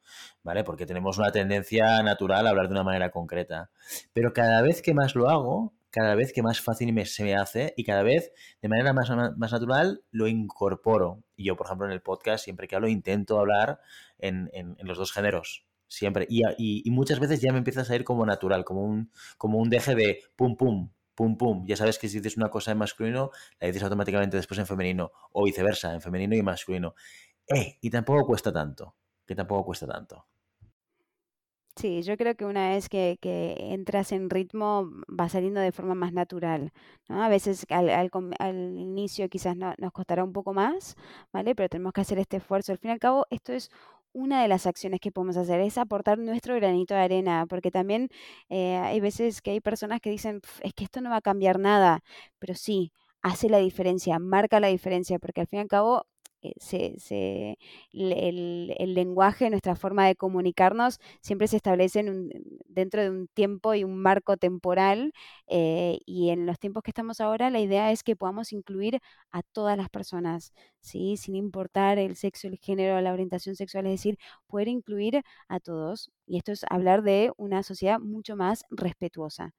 ¿vale? 0.43 0.63
Porque 0.63 0.86
tenemos 0.86 1.17
una 1.17 1.32
tendencia 1.32 2.03
natural 2.03 2.45
a 2.45 2.51
hablar 2.51 2.67
de 2.67 2.73
una 2.73 2.84
manera 2.84 3.10
concreta. 3.10 3.71
Pero 4.13 4.32
cada 4.32 4.62
vez 4.62 4.84
que 4.84 4.93
más 4.93 5.15
lo 5.15 5.27
hago, 5.27 5.73
cada 5.91 6.15
vez 6.15 6.34
que 6.34 6.43
más 6.43 6.62
fácil 6.62 6.93
me, 6.93 7.06
se 7.06 7.23
me 7.23 7.36
hace 7.36 7.73
y 7.78 7.84
cada 7.84 8.04
vez 8.04 8.32
de 8.62 8.69
manera 8.69 8.93
más, 8.93 9.10
más 9.38 9.52
natural 9.52 10.04
lo 10.12 10.28
incorporo. 10.28 11.23
Y 11.36 11.45
yo, 11.45 11.56
por 11.56 11.67
ejemplo, 11.67 11.88
en 11.88 11.93
el 11.93 12.02
podcast, 12.02 12.43
siempre 12.43 12.67
que 12.67 12.75
hablo, 12.75 12.88
intento 12.88 13.39
hablar 13.39 13.80
en, 14.17 14.49
en, 14.54 14.75
los 14.82 14.97
dos 14.97 15.12
géneros. 15.12 15.65
Siempre. 15.88 16.28
Y, 16.30 16.43
y, 16.58 16.91
muchas 16.91 17.19
veces 17.19 17.41
ya 17.41 17.52
me 17.52 17.58
empieza 17.58 17.82
a 17.82 17.86
salir 17.86 18.04
como 18.04 18.25
natural, 18.25 18.63
como 18.63 18.84
un, 18.84 19.12
como 19.38 19.58
un 19.58 19.69
deje 19.69 19.95
de 19.95 20.21
pum, 20.36 20.56
pum, 20.56 20.91
pum, 21.15 21.38
pum. 21.38 21.65
Ya 21.65 21.75
sabes 21.75 21.97
que 21.97 22.08
si 22.08 22.19
dices 22.19 22.38
una 22.38 22.49
cosa 22.49 22.71
en 22.71 22.78
masculino, 22.78 23.32
la 23.60 23.67
dices 23.67 23.82
automáticamente 23.82 24.38
después 24.38 24.60
en 24.60 24.67
femenino. 24.67 25.12
O 25.32 25.45
viceversa, 25.45 25.93
en 25.93 26.02
femenino 26.02 26.36
y 26.36 26.43
masculino. 26.43 26.93
Eh, 27.47 27.80
y 27.82 27.89
tampoco 27.89 28.28
cuesta 28.28 28.54
tanto. 28.54 28.95
Que 29.25 29.36
tampoco 29.36 29.65
cuesta 29.65 29.88
tanto. 29.88 30.28
Sí, 31.75 32.03
yo 32.03 32.17
creo 32.17 32.36
que 32.36 32.45
una 32.45 32.69
vez 32.69 32.89
que, 32.89 33.17
entras 33.71 34.12
en 34.12 34.29
ritmo 34.29 34.89
va 35.08 35.29
saliendo 35.29 35.62
de 35.62 35.71
forma 35.71 35.95
más 35.95 36.12
natural, 36.12 36.73
¿no? 37.08 37.23
A 37.23 37.29
veces 37.29 37.65
al, 37.69 37.89
al, 37.89 38.10
inicio 38.77 39.29
quizás 39.29 39.55
no, 39.55 39.73
nos 39.77 39.93
costará 39.93 40.23
un 40.25 40.34
poco 40.34 40.53
más, 40.53 40.95
¿vale? 41.32 41.55
Pero 41.55 41.69
tenemos 41.69 41.93
que 41.93 42.01
hacer 42.01 42.19
este 42.19 42.38
esfuerzo. 42.38 42.73
Al 42.73 42.79
fin 42.79 42.89
y 42.89 42.93
al 42.93 42.99
cabo, 42.99 43.25
esto 43.29 43.53
es 43.53 43.71
una 44.13 44.41
de 44.41 44.47
las 44.49 44.65
acciones 44.67 44.99
que 44.99 45.12
podemos 45.12 45.38
hacer, 45.38 45.62
es 45.62 45.77
aportar 45.77 46.17
nuestro 46.19 46.55
granito 46.55 46.93
de 46.95 47.01
arena, 47.01 47.45
porque 47.47 47.71
también 47.71 48.10
eh, 48.49 48.75
hay 48.77 48.99
veces 48.99 49.41
que 49.41 49.51
hay 49.51 49.62
personas 49.62 50.01
que 50.01 50.10
dicen, 50.10 50.41
es 50.62 50.73
que 50.73 50.84
esto 50.84 51.01
no 51.01 51.10
va 51.10 51.17
a 51.17 51.21
cambiar 51.21 51.60
nada, 51.60 52.03
pero 52.39 52.55
sí, 52.55 52.91
hace 53.21 53.49
la 53.49 53.60
diferencia, 53.60 54.19
marca 54.19 54.60
la 54.60 54.67
diferencia, 54.67 55.19
porque 55.19 55.41
al 55.41 55.47
fin 55.47 55.60
y 55.60 55.62
al 55.62 55.67
cabo 55.67 56.05
eh, 56.41 56.54
se, 56.60 57.58
el, 57.91 58.93
lenguaje, 58.93 59.49
nuestra 59.49 59.75
forma 59.75 60.08
de 60.08 60.15
comunicarnos, 60.15 60.99
siempre 61.21 61.47
se 61.47 61.58
establece 61.58 62.04
dentro 62.67 63.02
de 63.02 63.10
un 63.10 63.28
tiempo 63.28 63.73
y 63.73 63.84
un 63.84 63.97
marco 64.02 64.38
temporal. 64.38 65.13
Eh, 65.47 65.99
y 66.06 66.30
en 66.30 66.45
los 66.45 66.60
tiempos 66.60 66.84
que 66.84 66.91
estamos 66.91 67.19
ahora, 67.21 67.49
la 67.49 67.60
idea 67.60 67.91
es 67.91 68.04
que 68.04 68.15
podamos 68.15 68.54
incluir 68.54 68.99
a 69.32 69.41
todas 69.43 69.78
las 69.78 69.89
personas, 69.89 70.54
¿sí? 70.82 71.17
sin 71.17 71.36
importar 71.36 71.99
el 71.99 72.15
sexo, 72.15 72.47
el 72.47 72.58
género, 72.58 72.99
la 73.02 73.13
orientación 73.13 73.56
sexual, 73.56 73.86
es 73.88 73.93
decir, 73.93 74.17
poder 74.47 74.67
incluir 74.67 75.21
a 75.47 75.60
todos. 75.60 76.12
Y 76.25 76.38
esto 76.38 76.52
es 76.52 76.65
hablar 76.69 77.04
de 77.04 77.32
una 77.38 77.63
sociedad 77.63 77.99
mucho 77.99 78.36
más 78.36 78.63
respetuosa. 78.69 79.54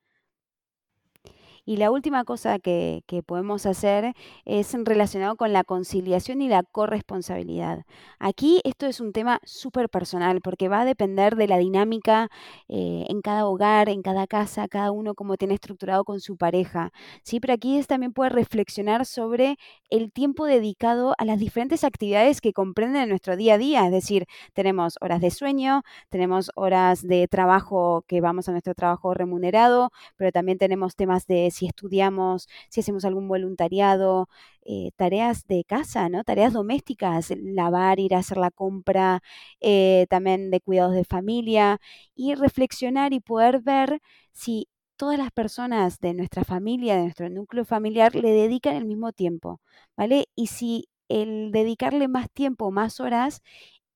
Y 1.64 1.76
la 1.76 1.90
última 1.90 2.24
cosa 2.24 2.58
que, 2.58 3.02
podemos 3.26 3.66
hacer 3.66 4.14
es 4.44 4.74
relacionado 4.84 5.36
con 5.36 5.52
la 5.52 5.62
conciliación 5.62 6.40
y 6.40 6.48
la 6.48 6.62
corresponsabilidad. 6.62 7.84
Aquí 8.18 8.60
esto 8.64 8.86
es 8.86 9.00
un 9.00 9.12
tema 9.12 9.40
súper 9.44 9.88
personal 9.88 10.40
porque 10.40 10.68
va 10.68 10.80
a 10.80 10.84
depender 10.84 11.36
de 11.36 11.46
la 11.46 11.58
dinámica 11.58 12.30
eh, 12.68 13.04
en 13.08 13.20
cada 13.20 13.46
hogar, 13.46 13.88
en 13.88 14.02
cada 14.02 14.26
casa, 14.26 14.68
cada 14.68 14.90
uno 14.90 15.14
cómo 15.14 15.36
tiene 15.36 15.54
estructurado 15.54 16.04
con 16.04 16.20
su 16.20 16.36
pareja. 16.36 16.92
¿sí? 17.22 17.40
Pero 17.40 17.54
aquí 17.54 17.76
es, 17.76 17.86
también 17.86 18.12
puede 18.12 18.30
reflexionar 18.30 19.04
sobre 19.04 19.58
el 19.90 20.12
tiempo 20.12 20.46
dedicado 20.46 21.14
a 21.18 21.24
las 21.24 21.38
diferentes 21.38 21.84
actividades 21.84 22.40
que 22.40 22.52
comprenden 22.52 23.02
en 23.02 23.08
nuestro 23.10 23.36
día 23.36 23.54
a 23.54 23.58
día. 23.58 23.84
Es 23.86 23.92
decir, 23.92 24.26
tenemos 24.54 24.96
horas 25.00 25.20
de 25.20 25.30
sueño, 25.30 25.82
tenemos 26.08 26.50
horas 26.54 27.02
de 27.02 27.28
trabajo 27.28 28.04
que 28.06 28.20
vamos 28.20 28.48
a 28.48 28.52
nuestro 28.52 28.74
trabajo 28.74 29.14
remunerado, 29.14 29.90
pero 30.16 30.32
también 30.32 30.58
tenemos 30.58 30.96
temas 30.96 31.26
de 31.26 31.50
si 31.60 31.66
estudiamos, 31.66 32.48
si 32.70 32.80
hacemos 32.80 33.04
algún 33.04 33.28
voluntariado, 33.28 34.28
eh, 34.64 34.90
tareas 34.96 35.46
de 35.46 35.64
casa, 35.64 36.08
¿no? 36.08 36.24
Tareas 36.24 36.52
domésticas, 36.54 37.32
lavar, 37.38 38.00
ir 38.00 38.14
a 38.14 38.18
hacer 38.18 38.38
la 38.38 38.50
compra, 38.50 39.22
eh, 39.60 40.06
también 40.10 40.50
de 40.50 40.60
cuidados 40.60 40.94
de 40.94 41.04
familia 41.04 41.78
y 42.14 42.34
reflexionar 42.34 43.12
y 43.12 43.20
poder 43.20 43.60
ver 43.60 44.00
si 44.32 44.68
todas 44.96 45.18
las 45.18 45.30
personas 45.32 45.98
de 46.00 46.14
nuestra 46.14 46.44
familia, 46.44 46.96
de 46.96 47.02
nuestro 47.02 47.28
núcleo 47.30 47.64
familiar, 47.64 48.14
le 48.14 48.30
dedican 48.32 48.76
el 48.76 48.84
mismo 48.86 49.12
tiempo, 49.12 49.60
¿vale? 49.96 50.26
Y 50.34 50.46
si 50.48 50.88
el 51.08 51.50
dedicarle 51.52 52.08
más 52.08 52.30
tiempo, 52.30 52.70
más 52.70 53.00
horas, 53.00 53.42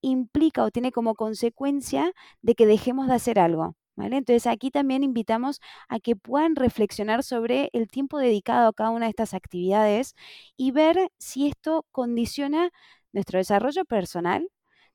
implica 0.03 0.65
o 0.65 0.71
tiene 0.71 0.93
como 0.93 1.15
consecuencia 1.17 2.13
de 2.43 2.55
que 2.55 2.67
dejemos 2.67 3.09
de 3.09 3.15
hacer 3.15 3.39
algo. 3.41 3.77
Entonces 3.97 4.47
aquí 4.47 4.71
también 4.71 5.05
invitamos 5.05 5.61
a 5.89 6.01
que 6.01 6.17
puedan 6.17 6.57
reflexionar 6.57 7.23
sobre 7.23 7.71
el 7.73 7.89
tiempo 7.89 8.19
dedicado 8.19 8.69
a 8.69 8.73
cada 8.73 8.91
una 8.91 9.07
de 9.07 9.11
estas 9.11 9.35
actividades 9.35 10.15
y 10.57 10.73
ver 10.73 11.11
si 11.19 11.47
esto 11.47 11.87
condiciona 11.93 12.71
nuestro 13.13 13.39
desarrollo 13.39 13.85
personal, 13.85 14.49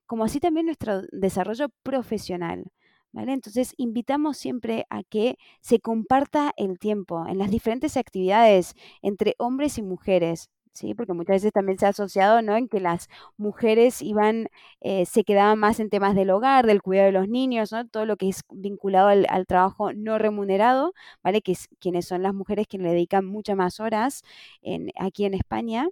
como 0.05 0.25
así 0.25 0.39
también 0.39 0.65
nuestro 0.67 1.01
desarrollo 1.11 1.69
profesional. 1.83 2.65
Entonces 3.13 3.73
invitamos 3.77 4.37
siempre 4.37 4.85
a 4.89 5.03
que 5.03 5.37
se 5.61 5.79
comparta 5.79 6.53
el 6.57 6.77
tiempo 6.79 7.25
en 7.27 7.39
las 7.39 7.49
diferentes 7.51 7.97
actividades 7.97 8.75
entre 9.01 9.35
hombres 9.39 9.77
y 9.77 9.81
mujeres. 9.83 10.49
¿Sí? 10.73 10.93
Porque 10.93 11.13
muchas 11.13 11.35
veces 11.37 11.51
también 11.53 11.77
se 11.79 11.85
ha 11.85 11.89
asociado, 11.89 12.41
¿no? 12.41 12.55
En 12.55 12.67
que 12.67 12.79
las 12.79 13.09
mujeres 13.37 14.01
iban, 14.01 14.47
eh, 14.81 15.05
se 15.05 15.23
quedaban 15.23 15.59
más 15.59 15.79
en 15.79 15.89
temas 15.89 16.15
del 16.15 16.29
hogar, 16.31 16.65
del 16.65 16.81
cuidado 16.81 17.07
de 17.07 17.11
los 17.13 17.27
niños, 17.29 17.71
¿no? 17.71 17.87
Todo 17.87 18.05
lo 18.05 18.17
que 18.17 18.29
es 18.29 18.43
vinculado 18.51 19.07
al, 19.09 19.45
trabajo 19.47 19.93
no 19.93 20.17
remunerado, 20.17 20.93
¿vale? 21.23 21.41
Que 21.41 21.53
es 21.53 21.67
quienes 21.79 22.05
son 22.07 22.23
las 22.23 22.33
mujeres 22.33 22.67
que 22.67 22.77
le 22.77 22.89
dedican 22.89 23.25
muchas 23.25 23.55
más 23.57 23.79
horas 23.79 24.23
en, 24.61 24.91
aquí 24.97 25.25
en 25.25 25.33
España. 25.33 25.87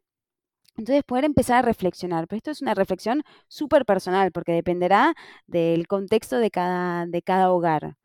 Entonces, 0.77 1.03
poder 1.03 1.25
empezar 1.25 1.57
a 1.59 1.61
reflexionar, 1.63 2.27
pero 2.27 2.37
esto 2.37 2.51
es 2.51 2.61
una 2.61 2.75
reflexión 2.75 3.23
súper 3.47 3.85
personal 3.85 4.31
porque 4.31 4.51
dependerá 4.53 5.15
del 5.47 5.87
contexto 5.87 6.37
de 6.37 6.51
cada, 6.51 7.07
de 7.07 7.21
cada 7.23 7.51
hogar. 7.51 7.97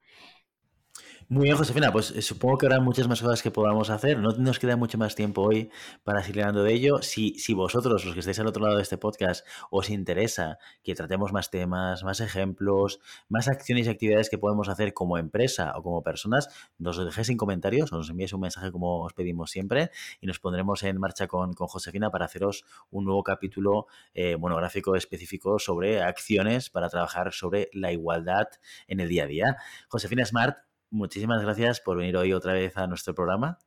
Muy 1.33 1.45
bien, 1.45 1.57
Josefina. 1.57 1.91
Pues 1.91 2.11
eh, 2.11 2.21
supongo 2.21 2.59
que 2.59 2.67
habrá 2.67 2.79
muchas 2.79 3.09
más 3.09 3.23
cosas 3.23 3.43
que 3.43 3.51
podamos 3.51 3.89
hacer. 3.89 4.19
No 4.19 4.33
nos 4.33 4.59
queda 4.59 4.77
mucho 4.77 4.99
más 4.99 5.15
tiempo 5.15 5.41
hoy 5.41 5.71
para 6.05 6.23
seguir 6.23 6.43
hablando 6.43 6.63
de 6.63 6.75
ello. 6.75 7.01
Si, 7.01 7.39
si 7.39 7.55
vosotros, 7.55 8.05
los 8.05 8.13
que 8.13 8.21
estáis 8.21 8.39
al 8.39 8.49
otro 8.49 8.63
lado 8.63 8.77
de 8.77 8.83
este 8.83 8.99
podcast, 8.99 9.47
os 9.71 9.89
interesa 9.89 10.59
que 10.83 10.95
tratemos 10.95 11.33
más 11.33 11.49
temas, 11.51 12.05
más 12.05 12.21
ejemplos, 12.21 13.01
más 13.31 13.49
acciones 13.49 13.87
y 13.87 13.89
actividades 13.89 14.29
que 14.29 14.37
podemos 14.37 14.69
hacer 14.69 14.93
como 14.93 15.17
empresa 15.17 15.73
o 15.75 15.83
como 15.83 16.03
personas, 16.03 16.51
nos 16.77 16.99
lo 16.99 17.07
dejéis 17.07 17.31
en 17.31 17.39
comentarios 17.39 17.91
o 17.95 17.97
nos 17.97 18.11
enviéis 18.11 18.35
un 18.35 18.43
mensaje 18.43 18.71
como 18.71 19.03
os 19.03 19.15
pedimos 19.15 19.51
siempre 19.51 19.91
y 20.21 20.27
nos 20.27 20.39
pondremos 20.39 20.83
en 20.83 21.01
marcha 21.01 21.29
con, 21.29 21.55
Josefina 21.55 22.11
para 22.11 22.27
haceros 22.27 22.67
un 22.91 23.07
nuevo 23.07 23.23
capítulo 23.23 23.87
eh, 24.13 24.37
monográfico 24.37 24.97
específico 24.97 25.59
sobre 25.59 26.03
acciones 26.03 26.69
para 26.69 26.91
trabajar 26.91 27.33
sobre 27.33 27.71
la 27.73 27.91
igualdad 27.91 28.49
en 28.87 29.01
el 29.01 29.09
día 29.09 29.25
a 29.25 29.27
día. 29.29 29.57
Josefina 29.89 30.27
Smart, 30.27 30.59
muchísimas 30.93 31.43
gracias 31.43 31.81
por 31.81 31.97
venir 31.97 32.17
hoy 32.17 32.33
otra 32.33 32.53
vez 32.53 32.77
a 32.77 32.87
nuestro 32.87 33.15
programa. 33.15 33.59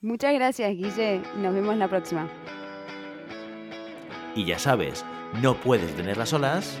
Muchas 0.00 0.34
gracias, 0.34 0.70
Guille. 0.72 1.22
Nos 1.36 1.54
vemos 1.54 1.76
la 1.76 1.86
próxima. 1.86 2.28
Y 4.34 4.44
ya 4.46 4.58
sabes, 4.58 5.04
no 5.42 5.54
puedes 5.54 5.94
tenerlas 5.94 6.30
solas, 6.30 6.80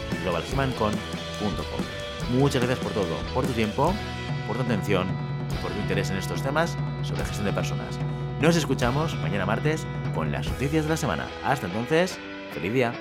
globalhumancon.com. 0.23 2.37
Muchas 2.37 2.63
gracias 2.63 2.79
por 2.79 2.93
todo, 2.93 3.15
por 3.33 3.45
tu 3.45 3.53
tiempo, 3.53 3.93
por 4.47 4.57
tu 4.57 4.63
atención 4.63 5.31
por 5.57 5.71
tu 5.71 5.79
interés 5.79 6.09
en 6.09 6.17
estos 6.17 6.41
temas 6.41 6.77
sobre 7.01 7.25
gestión 7.25 7.45
de 7.45 7.53
personas. 7.53 7.99
Nos 8.39 8.55
escuchamos 8.55 9.15
mañana 9.17 9.45
martes 9.45 9.85
con 10.15 10.31
las 10.31 10.47
noticias 10.47 10.85
de 10.85 10.89
la 10.89 10.97
semana. 10.97 11.27
Hasta 11.43 11.67
entonces, 11.67 12.17
feliz 12.53 12.73
día. 12.73 12.93